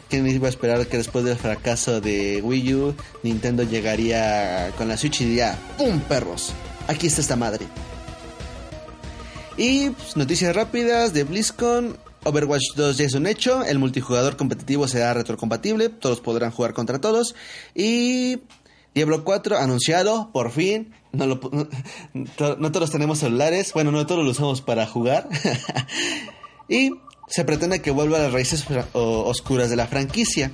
¿Quién 0.10 0.28
iba 0.28 0.48
a 0.48 0.50
esperar 0.50 0.86
que 0.88 0.98
después 0.98 1.26
del 1.26 1.38
fracaso 1.38 2.00
de 2.00 2.42
Wii 2.44 2.74
U, 2.76 2.96
Nintendo 3.24 3.64
llegaría 3.64 4.72
con 4.78 4.88
la 4.88 4.98
Switch 4.98 5.22
y 5.22 5.26
diría, 5.26 5.58
¡Pum, 5.78 6.00
perros! 6.02 6.54
Aquí 6.88 7.08
está 7.08 7.22
esta 7.22 7.36
madre. 7.36 7.66
Y 9.58 9.90
pues, 9.90 10.16
noticias 10.18 10.56
rápidas 10.56 11.14
de 11.14 11.24
BlizzCon. 11.24 11.98
Overwatch 12.24 12.76
2 12.76 12.98
ya 12.98 13.06
es 13.06 13.14
un 13.14 13.26
hecho. 13.26 13.64
El 13.64 13.80
multijugador 13.80 14.38
competitivo 14.38 14.88
será 14.88 15.14
retrocompatible. 15.14 15.90
Todos 15.90 16.22
podrán 16.22 16.52
jugar 16.52 16.74
contra 16.74 17.02
todos. 17.02 17.36
Y 17.74 18.40
Diablo 18.94 19.24
4 19.24 19.58
anunciado, 19.58 20.32
por 20.34 20.52
fin. 20.52 20.94
No, 21.14 21.40
todos 22.72 22.92
tenemos 22.92 23.20
celulares. 23.20 23.72
Bueno, 23.74 23.92
no 23.92 24.06
todos 24.06 24.24
lo 24.24 24.32
usamos 24.32 24.62
para 24.62 24.86
jugar. 24.86 25.30
y 26.70 26.92
se 27.28 27.46
pretende 27.46 27.82
que 27.82 27.92
vuelva 27.92 28.18
a 28.18 28.22
las 28.24 28.34
raíces 28.34 28.66
oscuras 28.94 29.70
de 29.70 29.78
la 29.78 29.88
franquicia. 29.88 30.52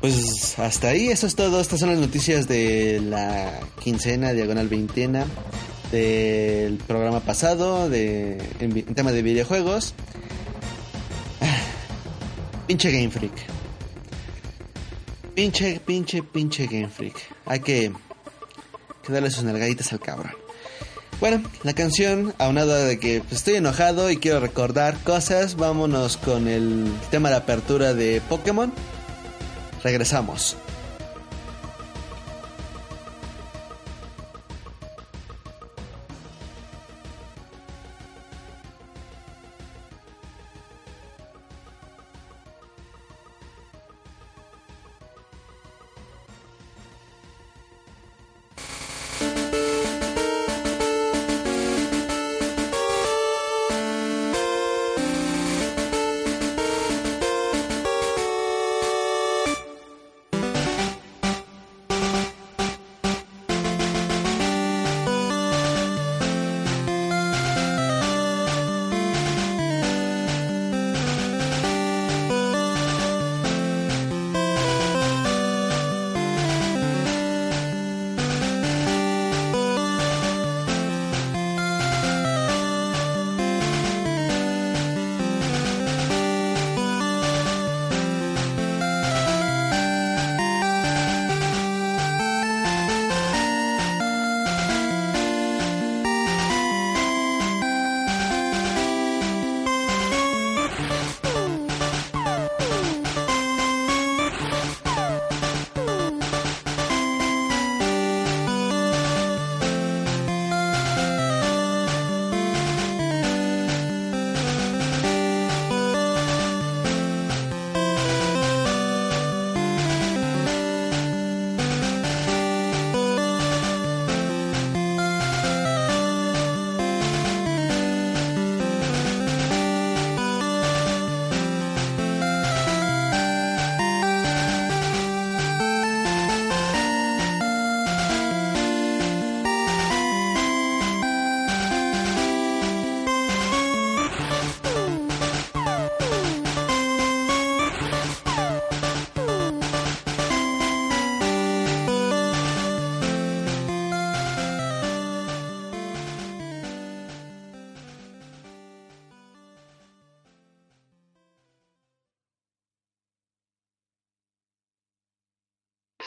Pues 0.00 0.58
hasta 0.58 0.88
ahí, 0.88 1.08
eso 1.08 1.26
es 1.26 1.34
todo. 1.34 1.60
Estas 1.60 1.80
son 1.80 1.90
las 1.90 1.98
noticias 1.98 2.46
de 2.46 3.00
la 3.00 3.60
quincena, 3.82 4.32
diagonal 4.32 4.68
veintena, 4.68 5.26
del 5.90 6.76
programa 6.78 7.20
pasado, 7.20 7.92
en, 7.92 8.38
en 8.60 8.94
tema 8.94 9.10
de 9.10 9.22
videojuegos. 9.22 9.94
Pinche 12.68 12.92
Game 12.92 13.10
Freak. 13.10 13.59
Pinche, 15.34 15.80
pinche, 15.80 16.22
pinche 16.22 16.66
Game 16.66 16.88
Freak. 16.88 17.16
Hay 17.46 17.60
que, 17.60 17.92
que 19.02 19.12
darle 19.12 19.30
sus 19.30 19.44
nalgaditas 19.44 19.92
al 19.92 20.00
cabrón. 20.00 20.32
Bueno, 21.20 21.42
la 21.64 21.74
canción, 21.74 22.34
aunado 22.38 22.74
de 22.74 22.98
que 22.98 23.20
pues, 23.20 23.34
estoy 23.34 23.56
enojado 23.56 24.10
y 24.10 24.16
quiero 24.16 24.40
recordar 24.40 24.96
cosas, 25.04 25.56
vámonos 25.56 26.16
con 26.16 26.48
el 26.48 26.90
tema 27.10 27.28
de 27.28 27.36
apertura 27.36 27.92
de 27.92 28.22
Pokémon. 28.26 28.72
Regresamos. 29.82 30.56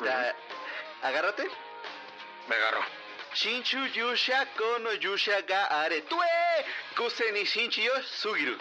Está- 0.03 0.35
agárrate. 1.01 1.43
Me 2.47 2.55
agarro. 2.55 2.83
Shinchu 3.33 3.77
Yusha 3.95 4.45
Kono 4.57 4.91
Yusha 5.01 5.41
ga 5.47 5.67
Are 5.69 6.01
Tue 6.01 6.65
Kuse 6.95 7.31
ni 7.31 7.45
Shinchi 7.45 7.83
yo 7.83 7.93
Sugiru. 8.21 8.57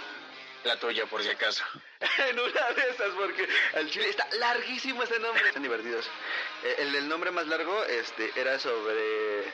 La 0.65 0.77
tuya, 0.77 1.07
por 1.07 1.23
si 1.23 1.29
acaso. 1.29 1.65
en 2.31 2.39
una 2.39 2.71
de 2.73 2.91
esas, 2.91 3.11
porque 3.15 3.49
al 3.75 3.91
chile 3.91 4.11
está 4.11 4.27
larguísimo 4.39 5.03
ese 5.03 5.19
nombre. 5.19 5.47
Están 5.47 5.63
divertidos. 5.63 6.09
Eh, 6.63 6.77
el 6.79 7.09
nombre 7.09 7.31
más 7.31 7.47
largo 7.49 7.85
este, 7.85 8.33
era 8.37 8.59
sobre 8.59 9.53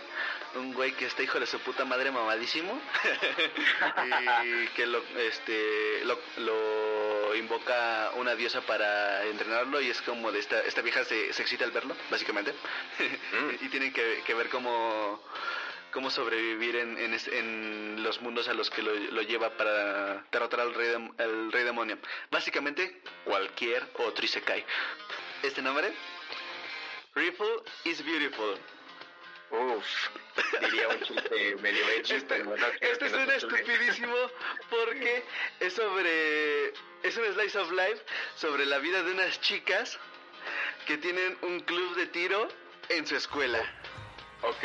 un 0.55 0.75
güey 0.75 0.93
que 0.93 1.07
está 1.07 1.23
hijo 1.23 1.39
de 1.41 1.47
su 1.47 1.59
puta 1.61 1.85
madre 1.85 2.11
mamadísimo. 2.11 2.81
y 4.45 4.67
que 4.69 4.87
lo, 4.87 5.03
este, 5.17 6.05
lo, 6.05 6.19
lo 6.39 7.35
invoca 7.37 8.11
una 8.17 8.35
diosa 8.35 8.61
para 8.63 9.25
entrenarlo 9.25 9.81
y 9.81 9.91
es 9.91 10.03
como 10.03 10.31
de 10.33 10.41
esta, 10.41 10.61
esta 10.61 10.83
vieja 10.83 11.05
se, 11.05 11.33
se 11.33 11.43
excita 11.43 11.65
al 11.65 11.71
verlo, 11.71 11.97
básicamente. 12.11 12.55
y 13.61 13.69
tienen 13.69 13.93
que, 13.93 14.23
que 14.27 14.35
ver 14.35 14.49
cómo 14.49 15.23
cómo 15.93 16.11
sobrevivir 16.11 16.77
en, 16.77 16.99
en, 16.99 17.15
es- 17.15 17.29
en 17.29 18.03
los 18.03 18.21
mundos 18.21 18.49
a 18.49 18.55
los 18.55 18.71
que 18.71 18.83
lo, 18.83 18.95
lo 18.95 19.23
lleva 19.23 19.51
para 19.57 20.25
derrotar 20.31 20.61
al 20.61 20.75
rey, 20.75 20.89
dem- 20.91 21.15
al 21.21 21.51
rey 21.53 21.65
demonio. 21.65 21.99
Básicamente, 22.31 23.01
cualquier 23.25 23.87
otro 23.95 24.25
Isekai. 24.25 24.65
Este 25.43 25.63
nombre, 25.63 25.93
Rifle 27.15 27.63
is 27.85 28.05
Beautiful. 28.05 28.59
Uf, 29.51 29.85
diría 30.61 30.89
un 30.89 31.01
chiste 31.01 31.57
medio 31.63 31.89
edgy, 31.89 32.15
Este, 32.17 32.45
no 32.45 32.55
este 32.55 32.97
te 32.99 33.09
suene. 33.09 33.35
estupidísimo 33.37 34.15
porque 34.69 35.25
es 35.61 35.73
sobre... 35.73 36.69
Es 37.03 37.17
un 37.17 37.25
slice 37.33 37.59
of 37.59 37.71
life 37.71 38.03
sobre 38.37 38.67
la 38.67 38.79
vida 38.79 39.03
de 39.05 39.13
unas 39.13 39.41
chicas 39.41 39.99
que 40.87 40.99
tienen 40.99 41.39
un 41.43 41.61
club 41.61 41.95
de 41.97 42.07
tiro 42.09 42.49
en 42.91 43.07
su 43.07 43.17
escuela. 43.17 43.61
Ok. 44.43 44.65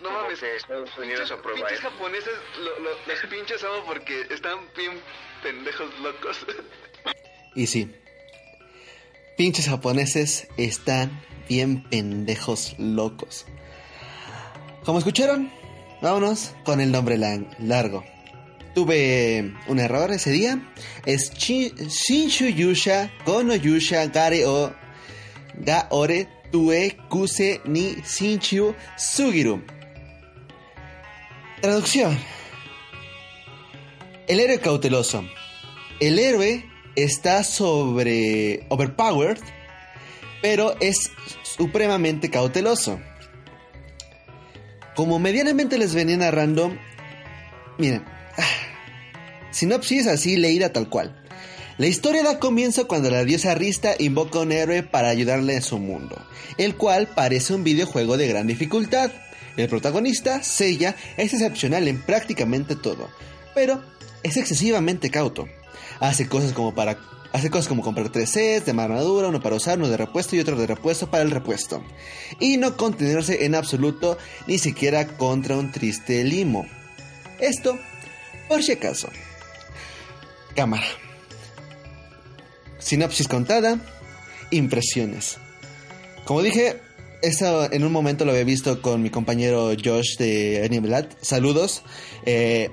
No 0.00 0.08
Como 0.10 0.22
mames, 0.22 0.40
que 0.40 0.56
Estados 0.56 0.90
Unidos 0.98 1.20
Pinches, 1.20 1.30
aprueba 1.38 1.66
pinches 1.68 1.80
japoneses, 1.80 2.34
lo- 2.58 2.78
lo- 2.80 2.90
los 3.06 3.18
pinches 3.30 3.64
amo 3.64 3.84
porque 3.86 4.22
están 4.30 4.58
bien 4.76 5.00
pendejos 5.42 5.88
locos. 6.00 6.46
Y 7.54 7.66
sí, 7.66 7.90
pinches 9.36 9.68
japoneses 9.68 10.48
están 10.56 11.22
bien 11.48 11.84
pendejos 11.88 12.74
locos. 12.78 13.46
Como 14.84 14.98
escucharon, 14.98 15.50
vámonos 16.02 16.52
con 16.64 16.80
el 16.80 16.90
nombre 16.92 17.16
lang- 17.16 17.48
largo. 17.60 18.04
Tuve 18.74 19.54
un 19.68 19.78
error 19.78 20.10
ese 20.10 20.32
día. 20.32 20.58
Es 21.06 21.32
Shinshu 21.32 22.46
Yusha 22.46 23.08
Kono 23.24 23.54
Yusha 23.54 24.04
Gare 24.06 24.44
o 24.46 24.74
Gaore 25.54 26.26
Tue 26.50 26.96
Kuse 27.08 27.60
ni 27.64 27.94
Shinshu 28.02 28.74
Sugiru. 28.98 29.62
Traducción. 31.60 32.18
El 34.26 34.40
héroe 34.40 34.58
cauteloso. 34.60 35.24
El 36.00 36.18
héroe 36.18 36.64
está 36.96 37.44
sobre 37.44 38.66
overpowered, 38.68 39.38
pero 40.42 40.74
es 40.80 41.10
supremamente 41.42 42.30
cauteloso. 42.30 43.00
Como 44.94 45.18
medianamente 45.18 45.78
les 45.78 45.94
venía 45.94 46.16
narrando, 46.16 46.76
miren, 47.78 48.04
sinopsis 49.50 50.06
así 50.06 50.36
leída 50.36 50.72
tal 50.72 50.88
cual. 50.88 51.20
La 51.76 51.88
historia 51.88 52.22
da 52.22 52.38
comienzo 52.38 52.86
cuando 52.86 53.10
la 53.10 53.24
diosa 53.24 53.54
Rista 53.54 53.94
invoca 53.98 54.38
a 54.38 54.42
un 54.42 54.52
héroe 54.52 54.84
para 54.84 55.08
ayudarle 55.08 55.56
en 55.56 55.62
su 55.62 55.78
mundo, 55.78 56.16
el 56.56 56.76
cual 56.76 57.08
parece 57.08 57.52
un 57.52 57.64
videojuego 57.64 58.16
de 58.16 58.28
gran 58.28 58.46
dificultad. 58.46 59.10
El 59.56 59.68
protagonista, 59.68 60.42
Seiya, 60.42 60.96
es 61.16 61.32
excepcional 61.32 61.86
en 61.88 62.02
prácticamente 62.02 62.76
todo, 62.76 63.08
pero 63.54 63.82
es 64.22 64.36
excesivamente 64.36 65.10
cauto. 65.10 65.48
Hace 66.00 66.28
cosas 66.28 66.52
como 66.52 66.74
para 66.74 66.98
hacer 67.34 67.50
cosas 67.50 67.66
como 67.66 67.82
comprar 67.82 68.10
tres 68.10 68.30
sets 68.30 68.64
de 68.64 68.80
armadura, 68.80 69.28
uno 69.28 69.40
para 69.40 69.56
usar, 69.56 69.78
uno 69.78 69.88
de 69.88 69.96
repuesto 69.96 70.36
y 70.36 70.40
otro 70.40 70.56
de 70.56 70.68
repuesto 70.68 71.10
para 71.10 71.24
el 71.24 71.32
repuesto. 71.32 71.84
Y 72.38 72.58
no 72.58 72.76
contenerse 72.76 73.44
en 73.44 73.56
absoluto 73.56 74.16
ni 74.46 74.58
siquiera 74.58 75.06
contra 75.16 75.56
un 75.56 75.72
triste 75.72 76.22
limo. 76.22 76.64
Esto, 77.40 77.76
por 78.48 78.62
si 78.62 78.72
acaso. 78.72 79.08
Cámara. 80.54 80.86
Sinopsis 82.78 83.26
contada, 83.26 83.80
impresiones. 84.50 85.38
Como 86.24 86.40
dije, 86.40 86.80
esto 87.24 87.72
en 87.72 87.84
un 87.84 87.92
momento 87.92 88.24
lo 88.24 88.32
había 88.32 88.44
visto 88.44 88.80
con 88.82 89.02
mi 89.02 89.10
compañero 89.10 89.72
Josh 89.82 90.16
de 90.18 90.62
Animalat. 90.64 91.12
Saludos. 91.22 91.82
Eh, 92.26 92.70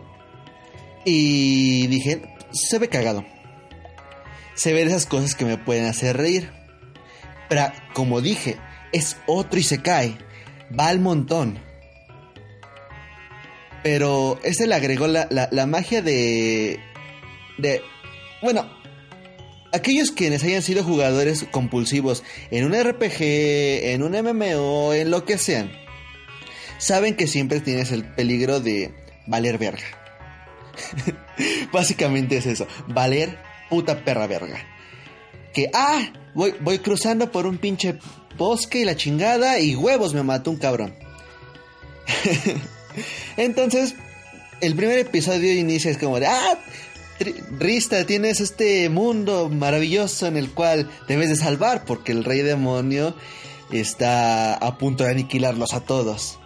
y 1.06 1.88
dije, 1.88 2.22
se 2.52 2.80
ve 2.80 2.90
cagado. 2.90 3.26
Se 4.56 4.74
ve 4.74 4.82
de 4.82 4.92
esas 4.92 5.06
cosas 5.06 5.36
que 5.36 5.46
me 5.46 5.58
pueden 5.58 5.86
hacer 5.86 6.18
reír. 6.18 6.52
Pero 7.50 7.72
como 7.94 8.22
dije, 8.22 8.58
es 8.92 9.18
otro 9.26 9.60
y 9.60 9.64
se 9.64 9.82
cae. 9.82 10.18
Va 10.78 10.88
al 10.88 11.00
montón. 11.00 11.60
Pero 13.84 14.40
ese 14.44 14.68
le 14.68 14.76
agregó 14.76 15.08
la, 15.08 15.28
la, 15.32 15.50
la 15.52 15.66
magia 15.66 16.02
de... 16.02 16.80
De... 17.58 17.82
Bueno, 18.42 18.70
aquellos 19.72 20.12
quienes 20.12 20.44
hayan 20.44 20.62
sido 20.62 20.84
jugadores 20.84 21.46
compulsivos 21.52 22.24
en 22.50 22.66
un 22.66 22.74
RPG, 22.74 23.22
en 23.22 24.04
un 24.04 24.12
MMO, 24.12 24.94
en 24.94 25.12
lo 25.12 25.26
que 25.26 25.38
sean, 25.38 25.72
saben 26.78 27.16
que 27.16 27.28
siempre 27.28 27.60
tienes 27.60 27.92
el 27.92 28.04
peligro 28.04 28.60
de 28.60 28.94
valer 29.28 29.58
verga. 29.58 29.84
Básicamente 31.72 32.38
es 32.38 32.46
eso, 32.46 32.68
valer 32.88 33.38
puta 33.70 34.04
perra 34.04 34.28
verga. 34.28 34.66
Que, 35.54 35.70
ah, 35.74 36.12
voy, 36.34 36.54
voy 36.62 36.80
cruzando 36.80 37.32
por 37.32 37.46
un 37.46 37.58
pinche 37.58 37.98
bosque 38.38 38.80
y 38.80 38.86
la 38.86 38.96
chingada 38.96 39.60
y 39.60 39.76
huevos 39.76 40.14
me 40.14 40.24
mató 40.24 40.52
un 40.52 40.58
cabrón. 40.58 40.96
Entonces, 43.38 43.96
el 44.62 44.76
primer 44.76 45.00
episodio 45.00 45.54
inicia 45.54 45.92
es 45.92 45.98
como 45.98 46.20
de, 46.20 46.28
ah, 46.28 46.60
Rista, 47.60 48.06
tienes 48.06 48.40
este 48.40 48.90
mundo 48.90 49.50
maravilloso 49.50 50.28
en 50.28 50.38
el 50.38 50.52
cual 50.52 50.90
debes 51.08 51.30
de 51.30 51.36
salvar 51.36 51.86
porque 51.86 52.12
el 52.12 52.24
rey 52.24 52.42
demonio 52.42 53.16
está 53.72 54.56
a 54.56 54.78
punto 54.78 55.04
de 55.04 55.12
aniquilarlos 55.12 55.74
a 55.74 55.82
todos. 55.82 56.40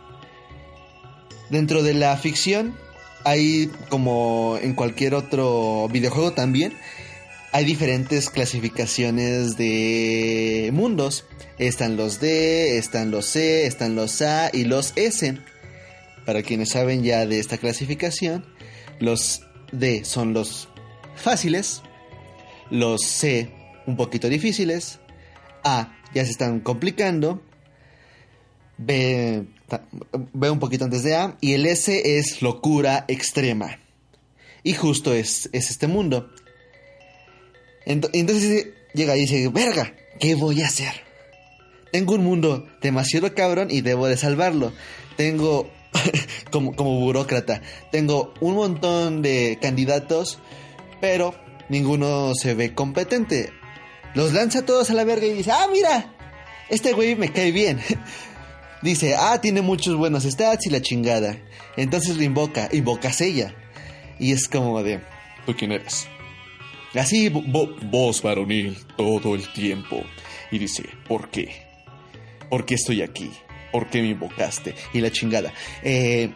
Dentro 1.50 1.84
de 1.84 1.94
la 1.94 2.16
ficción 2.18 2.76
hay, 3.24 3.72
como 3.90 4.58
en 4.62 4.74
cualquier 4.74 5.16
otro 5.16 5.88
videojuego 5.92 6.34
también, 6.34 6.74
hay 7.52 7.64
diferentes 7.64 8.30
clasificaciones 8.30 9.56
de 9.56 10.72
mundos. 10.74 11.26
Están 11.58 11.96
los 11.96 12.20
D, 12.20 12.78
están 12.78 13.12
los 13.12 13.28
C, 13.28 13.66
están 13.66 13.96
los 13.96 14.22
A 14.22 14.50
y 14.52 14.66
los 14.66 14.92
S. 14.98 15.38
Para 16.26 16.44
quienes 16.44 16.72
saben 16.72 17.04
ya 17.04 17.26
de 17.26 17.40
esta 17.40 17.58
clasificación, 17.58 18.46
los 19.00 19.45
D 19.72 20.06
son 20.06 20.34
los 20.34 20.70
fáciles, 21.16 21.82
los 22.70 23.02
C 23.04 23.52
un 23.86 23.96
poquito 23.96 24.30
difíciles, 24.30 25.00
A 25.64 25.96
ya 26.14 26.26
se 26.26 26.32
están 26.32 26.60
complicando, 26.60 27.42
B, 28.78 29.46
B 30.34 30.50
un 30.50 30.60
poquito 30.60 30.86
antes 30.86 31.04
de 31.04 31.16
A 31.16 31.38
y 31.42 31.54
el 31.54 31.66
S 31.66 32.18
es 32.18 32.42
locura 32.42 33.06
extrema. 33.08 33.80
Y 34.64 34.74
justo 34.74 35.14
es, 35.14 35.50
es 35.54 35.70
este 35.70 35.88
mundo. 35.88 36.32
Entonces 37.86 38.68
llega 38.94 39.16
y 39.16 39.22
dice, 39.22 39.50
verga, 39.50 39.94
¿qué 40.20 40.36
voy 40.36 40.62
a 40.62 40.68
hacer? 40.68 40.94
Tengo 41.92 42.16
un 42.16 42.24
mundo 42.24 42.68
demasiado 42.82 43.34
cabrón 43.36 43.70
y 43.70 43.82
debo 43.82 44.08
de 44.08 44.18
salvarlo. 44.18 44.74
Tengo 45.18 45.70
como, 46.52 46.76
como 46.76 47.00
burócrata. 47.00 47.62
Tengo 47.92 48.34
un 48.40 48.56
montón 48.56 49.22
de 49.22 49.58
candidatos, 49.62 50.40
pero 51.02 51.36
ninguno 51.70 52.34
se 52.36 52.54
ve 52.54 52.74
competente. 52.74 53.52
Los 54.14 54.34
lanza 54.34 54.66
todos 54.66 54.90
a 54.90 54.94
la 54.94 55.04
verga 55.04 55.26
y 55.28 55.34
dice, 55.34 55.52
ah, 55.52 55.68
mira, 55.72 56.14
este 56.70 56.94
güey 56.94 57.16
me 57.16 57.32
cae 57.32 57.52
bien. 57.52 57.82
dice, 58.82 59.16
ah, 59.16 59.40
tiene 59.42 59.62
muchos 59.62 59.96
buenos 59.98 60.24
stats 60.24 60.68
y 60.68 60.70
la 60.70 60.82
chingada. 60.82 61.38
Entonces 61.78 62.16
lo 62.18 62.24
invoca, 62.24 62.70
invocas 62.72 63.22
ella. 63.22 63.54
Y 64.20 64.32
es 64.32 64.48
como 64.48 64.82
de, 64.84 65.02
¿tú 65.46 65.54
quién 65.56 65.74
eres? 65.74 66.08
Así, 66.94 67.28
voz 67.30 68.22
varonil 68.22 68.78
todo 68.96 69.36
el 69.36 69.52
tiempo. 69.52 70.02
Y 70.52 70.60
dice, 70.60 70.84
¿por 71.08 71.30
qué? 71.30 71.66
¿Por 72.50 72.66
qué 72.66 72.76
estoy 72.76 73.02
aquí? 73.02 73.32
¿Por 73.76 73.90
qué 73.90 74.02
me 74.02 74.08
invocaste? 74.08 74.74
Y 74.94 75.02
la 75.02 75.12
chingada. 75.12 75.52
Eh, 75.84 76.32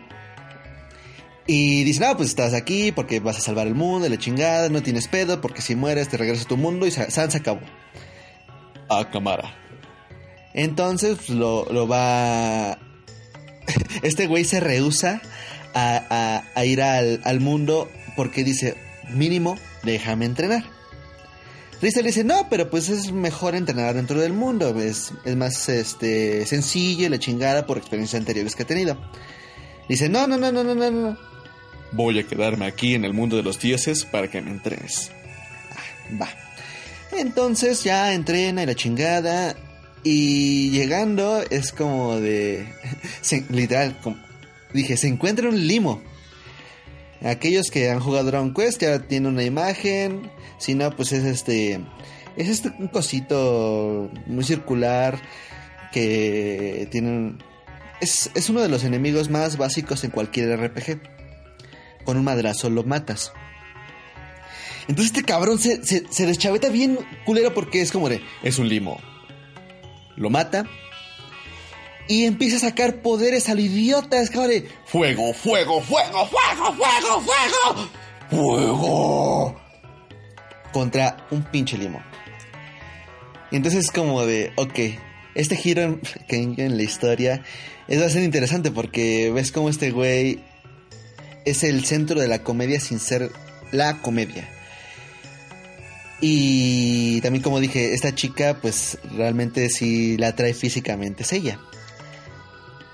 y 1.47 1.85
dice, 1.85 2.01
no, 2.01 2.17
pues 2.17 2.27
estás 2.27 2.53
aquí 2.53 2.91
porque 2.91 3.21
vas 3.21 3.37
a 3.37 3.39
salvar 3.39 3.65
el 3.65 3.75
mundo, 3.75 4.05
y 4.05 4.09
la 4.09 4.17
chingada, 4.17 4.67
no 4.67 4.83
tienes 4.83 5.07
pedo, 5.07 5.39
porque 5.39 5.61
si 5.61 5.73
mueres 5.73 6.09
te 6.09 6.17
regresas 6.17 6.45
a 6.45 6.49
tu 6.49 6.57
mundo 6.57 6.85
y 6.85 6.91
San 6.91 7.31
se 7.31 7.37
acabó. 7.37 7.61
A 8.89 9.09
cámara. 9.09 9.55
Entonces 10.53 11.15
pues, 11.15 11.29
lo, 11.29 11.87
va... 11.87 12.77
este 14.03 14.27
güey 14.27 14.43
se 14.43 14.59
rehúsa 14.59 15.21
a, 15.73 16.43
ir 16.65 16.81
al, 16.81 17.21
al 17.23 17.39
mundo 17.39 17.89
porque 18.17 18.43
dice, 18.43 18.75
mínimo, 19.11 19.57
déjame 19.83 20.25
entrenar. 20.25 20.78
Risa 21.82 22.01
le 22.01 22.07
dice, 22.07 22.25
no, 22.25 22.47
pero 22.49 22.69
pues 22.69 22.89
es 22.89 23.11
mejor 23.11 23.55
entrenar 23.55 23.95
dentro 23.95 24.19
del 24.19 24.34
mundo, 24.34 24.77
es, 24.82 25.13
es 25.23 25.36
más 25.38 25.69
este, 25.69 26.45
sencillo 26.45 27.05
y 27.05 27.09
la 27.09 27.19
chingada 27.19 27.65
por 27.65 27.77
experiencias 27.77 28.19
anteriores 28.19 28.55
que 28.55 28.63
ha 28.63 28.67
tenido. 28.67 28.97
Dice, 29.88 30.09
no, 30.09 30.27
no, 30.27 30.38
no, 30.38 30.51
no, 30.51 30.63
no, 30.63 30.75
no, 30.75 30.91
no. 30.91 31.17
Voy 31.91 32.19
a 32.19 32.27
quedarme 32.27 32.65
aquí 32.65 32.95
en 32.95 33.05
el 33.05 33.13
mundo 33.13 33.38
de 33.38 33.43
los 33.43 33.59
dioses 33.59 34.05
para 34.05 34.30
que 34.30 34.41
me 34.41 34.51
entrenes. 34.51 35.11
Ah, 35.71 36.17
va. 36.21 36.30
Entonces 37.11 37.84
ya 37.84 38.13
entrena 38.13 38.63
y 38.63 38.65
la 38.65 38.75
chingada. 38.75 39.55
Y 40.03 40.69
llegando 40.69 41.41
es 41.49 41.71
como 41.71 42.19
de... 42.19 42.67
literal, 43.49 43.97
como, 44.01 44.17
dije, 44.73 44.97
se 44.97 45.07
encuentra 45.07 45.49
un 45.49 45.67
limo. 45.67 46.01
Aquellos 47.21 47.71
que 47.71 47.89
han 47.89 47.99
jugado 47.99 48.25
Dragon 48.25 48.53
Quest 48.53 48.82
ya 48.82 48.99
tienen 48.99 49.34
una 49.34 49.43
imagen. 49.43 50.30
Si 50.60 50.76
no, 50.76 50.91
pues 50.91 51.12
es 51.12 51.24
este. 51.24 51.80
Es 52.36 52.47
este 52.47 52.72
un 52.78 52.88
cosito 52.89 54.12
muy 54.28 54.43
circular. 54.43 55.20
Que 55.91 56.88
tienen. 56.91 57.43
Es, 57.99 58.30
es 58.36 58.49
uno 58.49 58.62
de 58.62 58.70
los 58.70 58.84
enemigos 58.84 59.30
más 59.30 59.57
básicos 59.57 60.03
en 60.03 60.12
cualquier 60.12 60.55
RPG. 60.60 61.01
Con 62.05 62.18
un 62.18 62.24
madrazo 62.24 62.70
lo 62.70 62.84
matas. 62.84 63.34
Entonces 64.88 65.07
este 65.07 65.24
cabrón 65.24 65.60
se, 65.60 65.84
se, 65.84 66.05
se 66.12 66.26
deschaveta 66.26 66.70
bien 66.70 66.99
culero 67.26 67.53
porque 67.53 67.82
es 67.82 67.91
como 67.91 68.10
de. 68.10 68.22
Es 68.43 68.60
un 68.60 68.70
limo. 68.70 68.99
Lo 70.16 70.30
mata 70.30 70.66
y 72.10 72.26
empieza 72.26 72.57
a 72.57 72.72
sacar 72.72 73.01
poderes 73.01 73.47
al 73.49 73.60
idiota. 73.60 74.20
Es 74.20 74.32
fuego, 74.32 75.34
fuego, 75.34 75.34
fuego, 75.34 75.82
fuego, 75.82 76.26
fuego, 76.26 77.22
fuego, 77.22 77.89
fuego. 78.30 79.68
Contra 80.72 81.28
un 81.32 81.43
pinche 81.43 81.78
limón. 81.78 82.03
Y 83.51 83.55
entonces 83.55 83.86
es 83.86 83.91
como 83.91 84.26
de, 84.26 84.51
ok, 84.55 84.80
este 85.36 85.55
giro 85.55 85.82
en, 85.82 85.99
en 86.59 86.78
la 86.78 86.84
historia 86.84 87.43
es 87.88 87.99
bastante 87.99 88.26
interesante 88.26 88.70
porque 88.70 89.32
ves 89.32 89.51
como 89.51 89.70
este 89.70 89.89
güey 89.89 90.39
es 91.45 91.63
el 91.63 91.86
centro 91.86 92.20
de 92.22 92.28
la 92.28 92.43
comedia 92.43 92.80
sin 92.80 92.99
ser 92.99 93.32
la 93.72 94.01
comedia. 94.01 94.47
Y 96.22 97.22
también 97.22 97.41
como 97.41 97.59
dije, 97.59 97.93
esta 97.93 98.13
chica 98.13 98.59
pues 98.61 98.99
realmente 99.15 99.70
sí 99.70 100.17
la 100.17 100.36
trae 100.36 100.53
físicamente, 100.53 101.24
es 101.24 101.34
ella. 101.34 101.59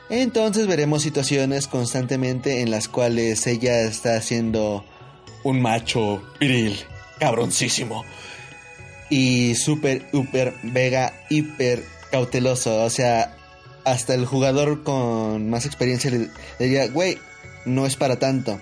Entonces 0.09 0.67
veremos 0.67 1.01
situaciones 1.01 1.67
constantemente 1.67 2.61
en 2.61 2.71
las 2.71 2.87
cuales 2.87 3.47
ella 3.47 3.81
está 3.81 4.15
haciendo 4.15 4.85
un 5.43 5.61
macho 5.61 6.23
viril, 6.39 6.77
cabroncísimo. 7.19 8.05
Y 9.09 9.55
súper, 9.55 10.07
hiper, 10.13 10.53
vega, 10.63 11.13
hiper 11.29 11.83
cauteloso. 12.11 12.83
O 12.83 12.89
sea, 12.89 13.35
hasta 13.83 14.15
el 14.15 14.25
jugador 14.25 14.83
con 14.83 15.49
más 15.49 15.65
experiencia 15.65 16.11
le, 16.11 16.29
diría, 16.59 16.87
güey, 16.87 17.17
no 17.65 17.85
es 17.85 17.95
para 17.95 18.17
tanto. 18.17 18.59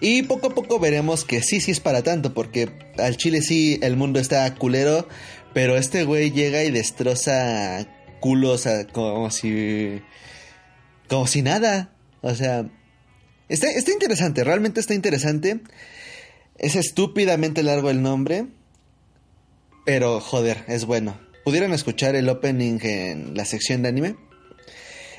Y 0.00 0.22
poco 0.22 0.48
a 0.48 0.54
poco 0.54 0.78
veremos 0.78 1.24
que 1.24 1.42
sí, 1.42 1.60
sí 1.60 1.72
es 1.72 1.80
para 1.80 2.02
tanto, 2.02 2.32
porque 2.32 2.70
al 2.98 3.16
chile 3.16 3.42
sí 3.42 3.78
el 3.82 3.96
mundo 3.96 4.20
está 4.20 4.52
culero, 4.54 5.08
pero 5.52 5.76
este 5.76 6.04
güey 6.04 6.30
llega 6.30 6.62
y 6.62 6.70
destroza 6.70 7.86
culo, 8.20 8.52
o 8.52 8.58
sea, 8.58 8.86
como 8.86 9.30
si. 9.30 10.00
como 11.08 11.26
si 11.26 11.42
nada. 11.42 11.92
O 12.22 12.34
sea. 12.34 12.66
Está, 13.48 13.70
está 13.70 13.92
interesante, 13.92 14.44
realmente 14.44 14.78
está 14.78 14.94
interesante. 14.94 15.60
Es 16.58 16.74
estúpidamente 16.74 17.62
largo 17.62 17.88
el 17.90 18.02
nombre. 18.02 18.46
pero 19.84 20.20
joder, 20.20 20.64
es 20.68 20.84
bueno. 20.84 21.18
Pudieron 21.44 21.72
escuchar 21.72 22.14
el 22.14 22.28
opening 22.28 22.78
en 22.82 23.34
la 23.34 23.44
sección 23.44 23.82
de 23.82 23.88
anime. 23.88 24.16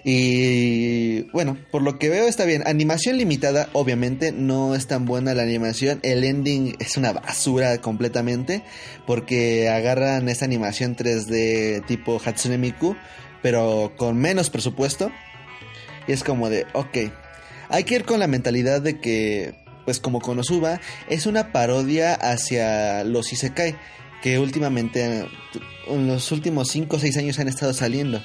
Y 0.04 1.22
bueno, 1.32 1.58
por 1.72 1.82
lo 1.82 1.98
que 1.98 2.10
veo 2.10 2.28
está 2.28 2.46
bien. 2.46 2.64
Animación 2.68 3.18
limitada, 3.18 3.70
obviamente, 3.74 4.32
no 4.32 4.76
es 4.76 4.86
tan 4.86 5.06
buena 5.06 5.34
la 5.34 5.44
animación. 5.44 6.00
El 6.04 6.24
ending 6.24 6.76
es 6.80 6.98
una 6.98 7.14
basura 7.14 7.80
completamente. 7.80 8.64
Porque 9.08 9.70
agarran 9.70 10.30
esta 10.30 10.46
animación 10.46 10.96
3D 10.96 11.86
tipo 11.88 12.22
Hatsune 12.24 12.58
Miku, 12.58 12.96
pero 13.42 13.94
con 13.98 14.18
menos 14.18 14.50
presupuesto. 14.50 15.12
Y 16.08 16.12
es 16.12 16.24
como 16.24 16.50
de, 16.50 16.68
ok, 16.74 17.12
hay 17.70 17.84
que 17.86 17.96
ir 17.96 18.06
con 18.06 18.20
la 18.20 18.28
mentalidad 18.28 18.82
de 18.82 19.00
que, 19.00 19.56
pues 19.90 20.00
como 20.00 20.22
Konosuba, 20.22 20.80
es 21.08 21.26
una 21.26 21.52
parodia 21.52 22.14
hacia 22.14 23.04
los 23.04 23.34
Isekai. 23.34 23.76
Que 24.22 24.38
últimamente, 24.38 25.28
en 25.88 26.08
los 26.08 26.32
últimos 26.32 26.68
5 26.70 26.96
o 26.96 27.00
6 27.00 27.18
años 27.18 27.40
han 27.40 27.48
estado 27.48 27.74
saliendo. 27.74 28.22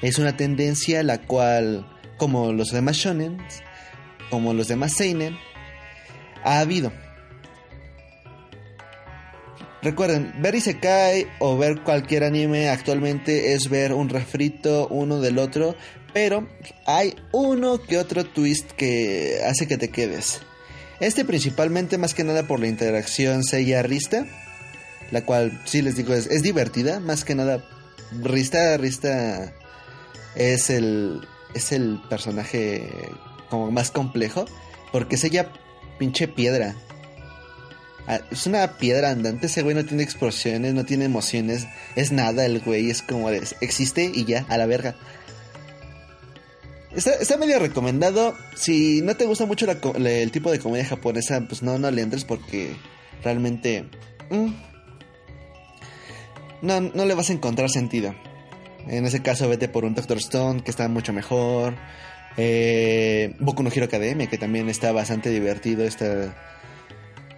Es 0.00 0.20
una 0.20 0.36
tendencia 0.36 1.02
la 1.02 1.18
cual, 1.18 1.90
como 2.18 2.52
los 2.52 2.70
demás 2.70 2.98
shonen, 2.98 3.38
como 4.30 4.54
los 4.54 4.68
demás 4.68 4.92
seinen, 4.92 5.36
ha 6.44 6.60
habido. 6.60 6.92
Recuerden, 9.82 10.34
ver 10.40 10.54
Isekai 10.54 11.26
o 11.40 11.58
ver 11.58 11.80
cualquier 11.80 12.22
anime 12.22 12.68
actualmente 12.68 13.54
es 13.54 13.68
ver 13.68 13.92
un 13.92 14.08
refrito 14.08 14.86
uno 14.86 15.20
del 15.20 15.40
otro, 15.40 15.74
pero 16.12 16.46
hay 16.86 17.16
uno 17.32 17.82
que 17.82 17.98
otro 17.98 18.24
twist 18.24 18.70
que 18.70 19.40
hace 19.44 19.66
que 19.66 19.78
te 19.78 19.88
quedes. 19.88 20.42
Este 21.00 21.24
principalmente 21.24 21.96
más 21.98 22.14
que 22.14 22.24
nada 22.24 22.42
por 22.42 22.60
la 22.60 22.66
interacción 22.66 23.44
Seiya-Rista, 23.44 24.26
la 25.10 25.24
cual 25.24 25.60
sí 25.64 25.82
les 25.82 25.96
digo 25.96 26.12
es, 26.14 26.26
es 26.26 26.42
divertida, 26.42 27.00
más 27.00 27.24
que 27.24 27.34
nada 27.34 27.64
Rista, 28.22 28.76
Rista 28.76 29.52
es 30.34 30.70
el, 30.70 31.20
es 31.54 31.72
el 31.72 32.00
personaje 32.08 32.90
como 33.48 33.70
más 33.70 33.90
complejo, 33.90 34.46
porque 34.92 35.16
es 35.16 35.26
pinche 35.98 36.28
piedra. 36.28 36.74
Ah, 38.06 38.20
Es 38.30 38.46
una 38.46 38.78
piedra 38.78 39.10
andante, 39.10 39.46
ese 39.46 39.62
güey 39.62 39.74
no 39.74 39.84
tiene 39.84 40.02
explosiones, 40.02 40.72
no 40.74 40.84
tiene 40.84 41.04
emociones, 41.04 41.66
es 41.94 42.10
nada 42.10 42.46
el 42.46 42.60
güey, 42.60 42.90
es 42.90 43.02
como 43.02 43.28
existe 43.30 44.10
y 44.12 44.24
ya, 44.24 44.46
a 44.48 44.56
la 44.56 44.66
verga. 44.66 44.96
Está, 46.94 47.14
está 47.14 47.36
medio 47.36 47.58
recomendado, 47.58 48.34
si 48.54 49.02
no 49.02 49.14
te 49.14 49.26
gusta 49.26 49.44
mucho 49.44 49.66
el 49.70 50.30
tipo 50.30 50.50
de 50.50 50.58
comedia 50.58 50.86
japonesa, 50.86 51.40
pues 51.46 51.62
no, 51.62 51.78
no 51.78 51.90
le 51.90 52.02
entres 52.02 52.24
porque 52.24 52.74
realmente... 53.22 53.84
mm, 54.30 54.48
no, 56.62 56.80
no 56.80 57.04
le 57.04 57.14
vas 57.14 57.30
a 57.30 57.34
encontrar 57.34 57.70
sentido. 57.70 58.14
En 58.86 59.04
ese 59.04 59.22
caso, 59.22 59.48
vete 59.48 59.68
por 59.68 59.84
un 59.84 59.94
Doctor 59.94 60.16
Stone 60.18 60.62
que 60.62 60.70
está 60.70 60.88
mucho 60.88 61.12
mejor. 61.12 61.74
Eh, 62.36 63.34
Boku 63.38 63.62
no 63.62 63.70
Hero 63.70 63.84
Academia, 63.84 64.28
que 64.28 64.38
también 64.38 64.68
está 64.68 64.92
bastante 64.92 65.30
divertido 65.30 65.84
esta, 65.84 66.34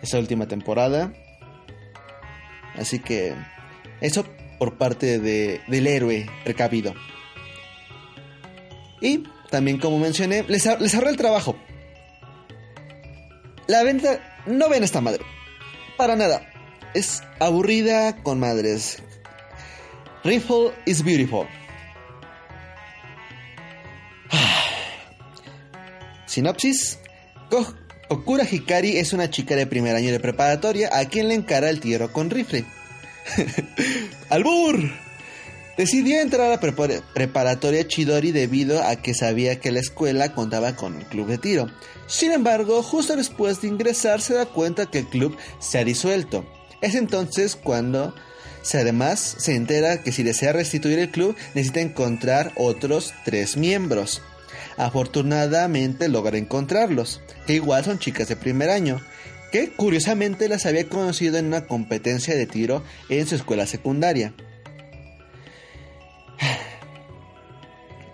esta 0.00 0.18
última 0.18 0.46
temporada. 0.46 1.12
Así 2.76 3.00
que, 3.00 3.34
eso 4.00 4.24
por 4.58 4.78
parte 4.78 5.18
de, 5.18 5.60
del 5.66 5.86
héroe 5.86 6.26
precavido. 6.44 6.94
Y 9.00 9.24
también, 9.50 9.78
como 9.78 9.98
mencioné, 9.98 10.44
les, 10.44 10.64
les 10.80 10.94
el 10.94 11.16
trabajo. 11.16 11.56
La 13.66 13.82
venta, 13.82 14.20
no 14.46 14.68
ven 14.68 14.84
esta 14.84 15.00
madre. 15.00 15.24
Para 15.96 16.16
nada. 16.16 16.46
Es 16.94 17.22
aburrida 17.38 18.16
con 18.22 18.40
madres. 18.40 19.02
Rifle 20.24 20.72
is 20.86 21.02
beautiful. 21.02 21.46
Sinopsis. 26.26 26.98
Kokura 28.08 28.44
Hikari 28.44 28.98
es 28.98 29.12
una 29.12 29.30
chica 29.30 29.56
de 29.56 29.66
primer 29.66 29.96
año 29.96 30.12
de 30.12 30.20
preparatoria 30.20 30.90
a 30.92 31.04
quien 31.06 31.28
le 31.28 31.34
encara 31.34 31.70
el 31.70 31.80
tiro 31.80 32.12
con 32.12 32.30
rifle. 32.30 32.64
¡Albur! 34.30 35.09
Decidió 35.80 36.20
entrar 36.20 36.52
a 36.52 36.60
preparatoria 36.60 37.88
Chidori 37.88 38.32
debido 38.32 38.82
a 38.82 38.96
que 38.96 39.14
sabía 39.14 39.60
que 39.60 39.72
la 39.72 39.80
escuela 39.80 40.34
contaba 40.34 40.76
con 40.76 40.94
un 40.94 41.04
club 41.04 41.26
de 41.26 41.38
tiro. 41.38 41.70
Sin 42.06 42.32
embargo, 42.32 42.82
justo 42.82 43.16
después 43.16 43.62
de 43.62 43.68
ingresar 43.68 44.20
se 44.20 44.34
da 44.34 44.44
cuenta 44.44 44.90
que 44.90 44.98
el 44.98 45.06
club 45.06 45.38
se 45.58 45.78
ha 45.78 45.84
disuelto. 45.84 46.44
Es 46.82 46.94
entonces 46.94 47.56
cuando 47.56 48.14
se 48.60 48.76
además 48.76 49.20
se 49.38 49.54
entera 49.54 50.02
que 50.02 50.12
si 50.12 50.22
desea 50.22 50.52
restituir 50.52 50.98
el 50.98 51.10
club 51.10 51.34
necesita 51.54 51.80
encontrar 51.80 52.52
otros 52.56 53.14
tres 53.24 53.56
miembros. 53.56 54.20
Afortunadamente 54.76 56.10
logra 56.10 56.36
encontrarlos, 56.36 57.22
que 57.46 57.54
igual 57.54 57.86
son 57.86 57.98
chicas 57.98 58.28
de 58.28 58.36
primer 58.36 58.68
año, 58.68 59.00
que 59.50 59.70
curiosamente 59.70 60.46
las 60.50 60.66
había 60.66 60.90
conocido 60.90 61.38
en 61.38 61.46
una 61.46 61.64
competencia 61.64 62.36
de 62.36 62.44
tiro 62.44 62.84
en 63.08 63.26
su 63.26 63.34
escuela 63.34 63.66
secundaria. 63.66 64.34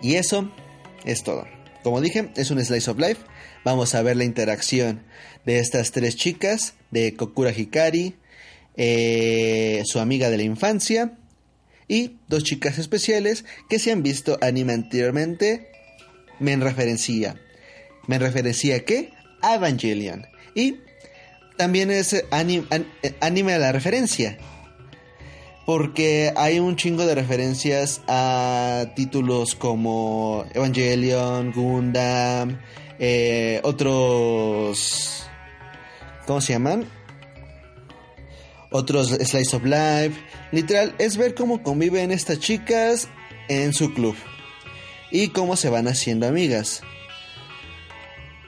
Y 0.01 0.15
eso 0.15 0.51
es 1.05 1.23
todo. 1.23 1.45
Como 1.83 2.01
dije, 2.01 2.29
es 2.35 2.51
un 2.51 2.63
slice 2.63 2.89
of 2.91 2.99
life. 2.99 3.21
Vamos 3.63 3.95
a 3.95 4.01
ver 4.01 4.17
la 4.17 4.23
interacción 4.23 5.03
de 5.45 5.59
estas 5.59 5.91
tres 5.91 6.15
chicas, 6.15 6.73
de 6.91 7.15
Kokura 7.15 7.51
Hikari, 7.51 8.15
eh, 8.75 9.81
su 9.85 9.99
amiga 9.99 10.29
de 10.29 10.37
la 10.37 10.43
infancia 10.43 11.13
y 11.87 12.17
dos 12.27 12.43
chicas 12.43 12.77
especiales 12.77 13.45
que 13.69 13.79
si 13.79 13.89
han 13.89 14.03
visto 14.03 14.37
anime 14.41 14.73
anteriormente 14.73 15.69
me 16.39 16.55
referencia. 16.57 17.39
¿Me 18.07 18.19
referencia 18.19 18.75
a 18.75 18.79
qué? 18.81 19.11
A 19.41 19.55
Evangelion. 19.55 20.27
Y 20.53 20.77
también 21.57 21.89
es 21.91 22.13
eh, 22.13 22.25
anim- 22.31 22.67
an- 22.69 22.87
eh, 23.03 23.13
anime 23.19 23.53
a 23.53 23.59
la 23.59 23.71
referencia. 23.71 24.37
Porque 25.67 26.31
hay 26.37 26.59
un 26.59 26.77
chingo 26.77 27.05
de 27.05 27.13
referencias 27.13 27.99
a 28.07 28.85
títulos 28.95 29.53
como 29.53 30.45
Evangelion, 30.53 31.51
Gundam, 31.51 32.57
eh, 32.99 33.59
otros... 33.63 35.27
¿Cómo 36.25 36.39
se 36.39 36.53
llaman? 36.53 36.85
Otros 38.71 39.09
Slice 39.09 39.57
of 39.57 39.65
Life. 39.65 40.13
Literal, 40.53 40.95
es 40.99 41.17
ver 41.17 41.35
cómo 41.35 41.61
conviven 41.61 42.13
estas 42.13 42.39
chicas 42.39 43.09
en 43.49 43.73
su 43.73 43.93
club. 43.93 44.15
Y 45.11 45.31
cómo 45.31 45.57
se 45.57 45.67
van 45.67 45.89
haciendo 45.89 46.29
amigas. 46.29 46.81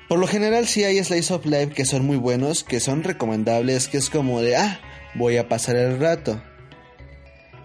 Por 0.08 0.20
lo 0.20 0.28
general 0.28 0.68
sí 0.68 0.86
hay 0.86 1.04
Slice 1.04 1.34
of 1.34 1.46
Life 1.46 1.74
que 1.74 1.84
son 1.84 2.06
muy 2.06 2.16
buenos, 2.16 2.64
que 2.64 2.80
son 2.80 3.04
recomendables, 3.04 3.90
que 3.90 3.98
es 3.98 4.10
como 4.10 4.42
de, 4.42 4.56
ah, 4.56 4.80
voy 5.16 5.36
a 5.36 5.50
pasar 5.50 5.76
el 5.76 6.00
rato. 6.00 6.42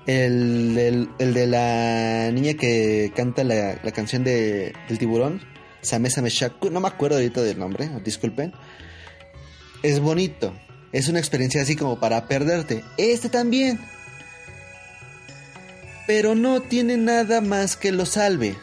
El, 0.07 0.76
el- 0.78 1.09
el 1.18 1.32
de 1.34 1.46
la 1.46 2.30
niña 2.32 2.55
que 2.55 3.12
canta 3.16 3.42
la, 3.44 3.78
la 3.82 3.92
canción 3.92 4.22
de, 4.24 4.74
del 4.88 4.98
tiburón, 4.98 5.40
Same 5.80 6.11
Same 6.11 6.28
no 6.70 6.80
me 6.80 6.88
acuerdo 6.88 7.16
ahorita 7.16 7.42
del 7.42 7.59
nombre, 7.59 7.88
disculpen. 8.05 8.52
Es 9.82 10.00
bonito, 10.00 10.55
es 10.92 11.09
una 11.09 11.18
experiencia 11.18 11.62
así 11.62 11.76
como 11.76 12.00
para 12.00 12.26
perderte. 12.28 12.82
Este 12.96 13.28
también. 13.28 13.78
Pero 16.07 16.34
no 16.34 16.61
tiene 16.61 16.96
nada 16.96 17.40
más 17.40 17.76
que 17.76 17.92
lo 17.92 18.05
salve. 18.07 18.57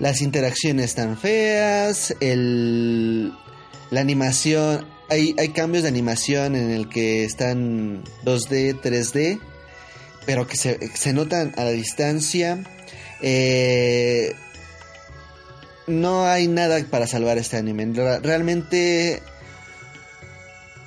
Las 0.00 0.22
interacciones 0.22 0.86
están 0.86 1.16
feas, 1.18 2.14
el, 2.20 3.32
la 3.90 4.00
animación, 4.00 4.86
hay, 5.08 5.34
hay 5.38 5.50
cambios 5.50 5.82
de 5.84 5.88
animación 5.90 6.56
en 6.56 6.70
el 6.70 6.88
que 6.88 7.24
están 7.24 8.02
2D, 8.24 8.80
3D, 8.80 9.38
pero 10.26 10.46
que 10.46 10.56
se, 10.56 10.78
se 10.96 11.12
notan 11.12 11.52
a 11.56 11.64
la 11.64 11.70
distancia. 11.70 12.58
Eh, 13.22 14.34
no 15.86 16.26
hay 16.26 16.48
nada 16.48 16.82
para 16.90 17.06
salvar 17.06 17.38
este 17.38 17.56
anime. 17.56 17.86
Re- 17.94 18.20
Realmente, 18.20 19.20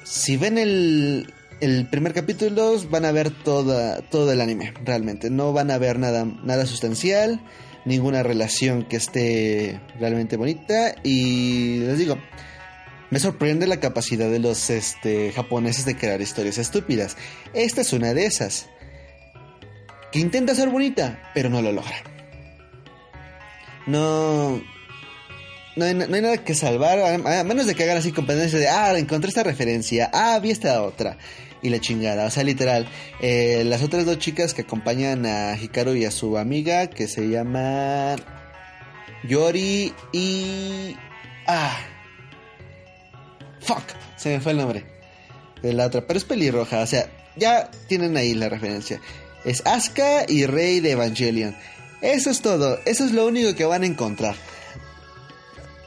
si 0.03 0.37
ven 0.37 0.57
el, 0.57 1.33
el 1.61 1.87
primer 1.87 2.13
capítulo, 2.13 2.79
van 2.89 3.05
a 3.05 3.11
ver 3.11 3.31
toda, 3.31 4.01
todo 4.01 4.31
el 4.31 4.41
anime. 4.41 4.73
Realmente, 4.83 5.29
no 5.29 5.53
van 5.53 5.71
a 5.71 5.77
ver 5.77 5.99
nada, 5.99 6.25
nada 6.43 6.65
sustancial, 6.65 7.39
ninguna 7.85 8.23
relación 8.23 8.85
que 8.85 8.97
esté 8.97 9.79
realmente 9.99 10.35
bonita. 10.37 10.95
Y 11.03 11.79
les 11.79 11.97
digo, 11.99 12.17
me 13.09 13.19
sorprende 13.19 13.67
la 13.67 13.79
capacidad 13.79 14.29
de 14.29 14.39
los 14.39 14.69
este, 14.69 15.31
japoneses 15.31 15.85
de 15.85 15.95
crear 15.95 16.21
historias 16.21 16.57
estúpidas. 16.57 17.17
Esta 17.53 17.81
es 17.81 17.93
una 17.93 18.13
de 18.13 18.25
esas. 18.25 18.67
Intenta 20.17 20.55
ser 20.55 20.69
bonita, 20.69 21.31
pero 21.33 21.49
no 21.49 21.61
lo 21.61 21.71
logra. 21.71 21.95
No. 23.85 24.61
No 25.75 25.85
hay, 25.85 25.93
nada 25.93 26.37
que 26.43 26.55
salvar, 26.55 26.97
a, 26.99 27.43
menos 27.43 27.67
de 27.67 27.75
que 27.75 27.83
hagan 27.83 27.97
así 27.97 28.11
competencias 28.11 28.59
de, 28.59 28.67
ah, 28.67 28.97
encontré 28.97 29.29
esta 29.29 29.43
referencia, 29.43 30.09
ah, 30.11 30.39
vi 30.39 30.49
esta 30.49 30.81
otra. 30.81 31.17
y 31.61 31.69
la 31.69 31.79
chingada. 31.79 32.25
O 32.25 32.31
sea, 32.31 32.43
literal. 32.43 32.87
eh, 33.21 33.63
las 33.65 33.83
otras 33.83 34.05
dos 34.05 34.17
chicas 34.17 34.53
que 34.53 34.63
acompañan 34.63 35.25
a 35.25 35.55
Hikaru 35.55 35.93
y 35.93 36.05
a 36.05 36.11
su 36.11 36.37
amiga, 36.37 36.87
que 36.87 37.07
se 37.07 37.29
llaman 37.29 38.19
Yori 39.23 39.93
y... 40.11 40.95
Ah. 41.45 41.77
Fuck. 43.61 43.83
Se 44.15 44.29
me 44.29 44.39
fue 44.39 44.53
el 44.53 44.57
nombre 44.57 44.83
de 45.61 45.73
la 45.73 45.85
otra. 45.85 46.05
Pero 46.07 46.17
es 46.17 46.25
pelirroja. 46.25 46.81
O 46.81 46.87
sea, 46.87 47.07
ya 47.35 47.69
tienen 47.87 48.17
ahí 48.17 48.33
la 48.33 48.49
referencia. 48.49 48.99
Es 49.47 49.65
Asuka 49.65 50.25
y 50.27 50.45
Rey 50.45 50.81
de 50.81 50.91
Evangelion. 50.91 51.55
Eso 52.01 52.29
es 52.29 52.41
todo. 52.41 52.79
Eso 52.83 53.05
es 53.05 53.13
lo 53.13 53.25
único 53.25 53.55
que 53.55 53.63
van 53.63 53.83
a 53.83 53.85
encontrar. 53.85 54.35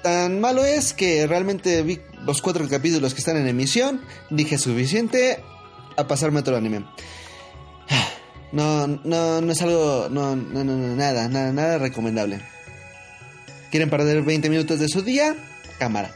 Tan 0.03 0.41
malo 0.41 0.65
es 0.65 0.95
que 0.95 1.27
realmente 1.27 1.83
vi 1.83 2.01
los 2.25 2.41
cuatro 2.41 2.67
capítulos 2.71 3.13
que 3.13 3.19
están 3.19 3.37
en 3.37 3.47
emisión. 3.47 4.01
Dije 4.31 4.57
suficiente 4.57 5.41
a 5.95 6.09
pasarme 6.09 6.41
otro 6.41 6.57
anime. 6.57 6.85
No, 8.53 8.89
no, 8.89 9.41
no 9.41 9.53
es 9.53 9.63
algo. 9.63 10.09
No, 10.11 10.35
no, 10.35 10.65
no, 10.65 10.97
nada, 10.97 11.29
nada, 11.29 11.53
nada 11.53 11.79
recomendable. 11.79 12.41
¿Quieren 13.71 13.89
perder 13.91 14.23
20 14.23 14.51
minutos 14.51 14.81
de 14.81 14.89
su 14.89 15.03
día? 15.03 15.37
Cámara. 15.79 16.13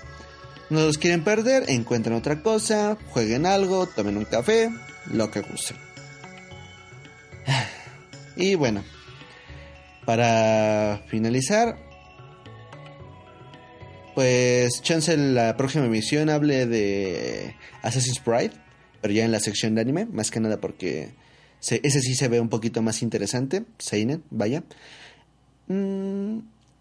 No 0.68 0.80
los 0.80 0.98
quieren 0.98 1.22
perder, 1.22 1.66
encuentren 1.68 2.16
otra 2.16 2.42
cosa, 2.42 2.96
jueguen 3.10 3.46
algo, 3.46 3.86
tomen 3.86 4.16
un 4.16 4.24
café, 4.24 4.68
lo 5.12 5.30
que 5.30 5.42
gusten. 5.42 5.83
Y 8.36 8.54
bueno, 8.56 8.82
para 10.04 11.02
finalizar, 11.06 11.76
pues 14.14 14.80
chance 14.82 15.12
en 15.12 15.34
la 15.34 15.56
próxima 15.56 15.86
emisión 15.86 16.30
hable 16.30 16.66
de 16.66 17.54
Assassin's 17.82 18.18
Pride, 18.20 18.52
pero 19.00 19.12
ya 19.14 19.24
en 19.24 19.32
la 19.32 19.40
sección 19.40 19.74
de 19.74 19.80
anime, 19.82 20.06
más 20.06 20.30
que 20.30 20.40
nada 20.40 20.58
porque 20.60 21.10
se- 21.60 21.80
ese 21.84 22.00
sí 22.00 22.14
se 22.14 22.28
ve 22.28 22.40
un 22.40 22.48
poquito 22.48 22.82
más 22.82 23.02
interesante, 23.02 23.64
Seinen, 23.78 24.22
vaya. 24.30 24.62
Mm, 25.68 26.38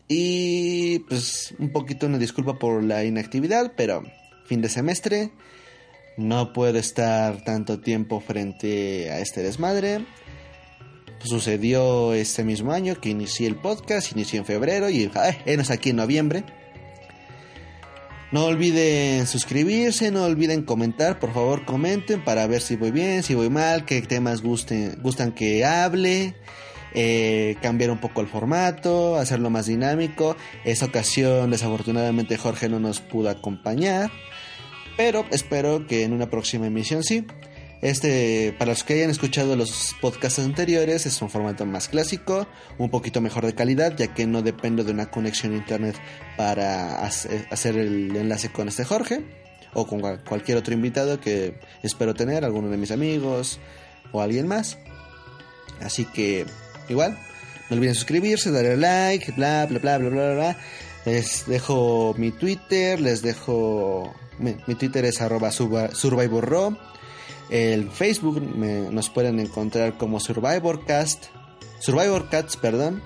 y 0.07 0.99
pues 0.99 1.53
un 1.59 1.72
poquito 1.72 2.05
una 2.07 2.18
disculpa 2.18 2.59
por 2.59 2.84
la 2.84 3.03
inactividad, 3.03 3.74
pero 3.76 4.03
fin 4.45 4.61
de 4.61 4.70
semestre, 4.70 5.32
no 6.18 6.53
puedo 6.53 6.78
estar 6.78 7.43
tanto 7.43 7.80
tiempo 7.80 8.20
frente 8.20 9.09
a 9.09 9.20
este 9.20 9.41
desmadre. 9.41 10.05
Sucedió 11.24 12.13
este 12.13 12.43
mismo 12.43 12.74
año 12.74 12.99
que 12.99 13.09
inicié 13.09 13.47
el 13.47 13.55
podcast, 13.55 14.11
inicié 14.11 14.39
en 14.39 14.45
febrero 14.45 14.89
y 14.89 15.09
aquí 15.69 15.89
en 15.91 15.95
noviembre. 15.95 16.43
No 18.34 18.45
olviden 18.45 19.26
suscribirse, 19.28 20.11
no 20.11 20.26
olviden 20.26 20.63
comentar, 20.63 21.19
por 21.19 21.34
favor 21.34 21.65
comenten 21.65 22.24
para 22.24 22.47
ver 22.47 22.61
si 22.61 22.76
voy 22.76 22.91
bien, 22.91 23.24
si 23.24 23.36
voy 23.36 23.49
mal, 23.49 23.86
qué 23.86 24.01
temas 24.01 24.41
gusten, 24.41 24.99
gustan 25.01 25.32
que 25.32 25.63
hable, 25.63 26.36
eh, 26.93 27.55
cambiar 27.61 27.91
un 27.91 27.99
poco 27.99 28.21
el 28.21 28.28
formato, 28.28 29.15
hacerlo 29.15 29.49
más 29.49 29.67
dinámico. 29.67 30.36
Esta 30.65 30.88
ocasión 30.88 31.51
desafortunadamente 31.51 32.38
Jorge 32.38 32.69
no 32.69 32.80
nos 32.80 32.99
pudo 32.99 33.30
acompañar, 33.30 34.11
pero 34.97 35.26
espero 35.32 35.88
que 35.88 36.03
en 36.03 36.11
una 36.11 36.30
próxima 36.30 36.67
emisión 36.67 37.03
sí. 37.03 37.26
Este, 37.84 38.55
para 38.57 38.71
los 38.71 38.86
que 38.86 38.93
hayan 38.93 39.09
escuchado 39.09 39.57
los 39.57 39.93
podcasts 39.99 40.39
anteriores, 40.39 41.05
es 41.05 41.21
un 41.21 41.29
formato 41.29 41.65
más 41.65 41.89
clásico, 41.89 42.47
un 42.77 42.89
poquito 42.89 43.19
mejor 43.19 43.45
de 43.45 43.53
calidad, 43.55 43.93
ya 43.97 44.07
que 44.13 44.25
no 44.25 44.41
dependo 44.41 44.86
de 44.86 44.93
una 44.93 45.11
conexión 45.11 45.51
a 45.51 45.57
internet 45.57 45.97
para 46.38 47.03
hace- 47.05 47.45
hacer 47.51 47.75
el 47.77 48.15
enlace 48.15 48.49
con 48.53 48.69
este 48.69 48.86
Jorge 48.86 49.19
o 49.73 49.86
con 49.86 49.99
cual- 49.99 50.23
cualquier 50.23 50.57
otro 50.57 50.73
invitado 50.73 51.19
que 51.19 51.55
espero 51.81 52.13
tener, 52.13 52.45
alguno 52.45 52.69
de 52.69 52.77
mis 52.77 52.89
amigos 52.91 53.59
o 54.13 54.21
alguien 54.21 54.47
más. 54.47 54.77
Así 55.81 56.05
que, 56.05 56.45
igual, 56.88 57.17
no 57.69 57.75
olviden 57.75 57.95
suscribirse, 57.95 58.49
darle 58.51 58.77
like, 58.77 59.34
bla, 59.34 59.65
bla, 59.69 59.79
bla, 59.79 59.97
bla, 59.97 60.09
bla, 60.09 60.34
bla. 60.36 60.57
Les 61.05 61.45
dejo 61.47 62.15
mi 62.17 62.31
Twitter, 62.31 63.01
les 63.01 63.21
dejo... 63.21 64.15
Mi, 64.39 64.55
mi 64.67 64.75
Twitter 64.75 65.03
es 65.03 65.19
arroba 65.19 65.51
survivorro. 65.51 66.77
El 67.50 67.89
Facebook 67.91 68.41
me- 68.41 68.89
nos 68.91 69.10
pueden 69.10 69.39
encontrar 69.39 69.98
como 69.98 70.20
Survivorcast. 70.20 71.26
Survivorcats, 71.80 72.58
perdón. 72.58 73.02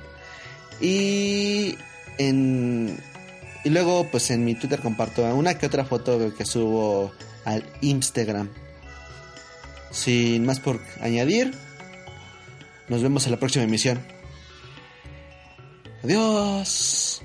Y 0.79 1.75
en... 2.17 3.01
Y 3.63 3.69
luego, 3.69 4.07
pues 4.09 4.29
en 4.31 4.45
mi 4.45 4.55
Twitter 4.55 4.79
comparto 4.79 5.23
una 5.35 5.57
que 5.57 5.65
otra 5.65 5.83
foto 5.83 6.33
que 6.35 6.45
subo 6.45 7.11
al 7.43 7.65
Instagram. 7.81 8.49
Sin 9.91 10.45
más 10.45 10.59
por 10.59 10.79
añadir, 11.01 11.53
nos 12.87 13.01
vemos 13.01 13.25
en 13.25 13.31
la 13.31 13.37
próxima 13.37 13.63
emisión. 13.65 13.99
Adiós. 16.03 17.21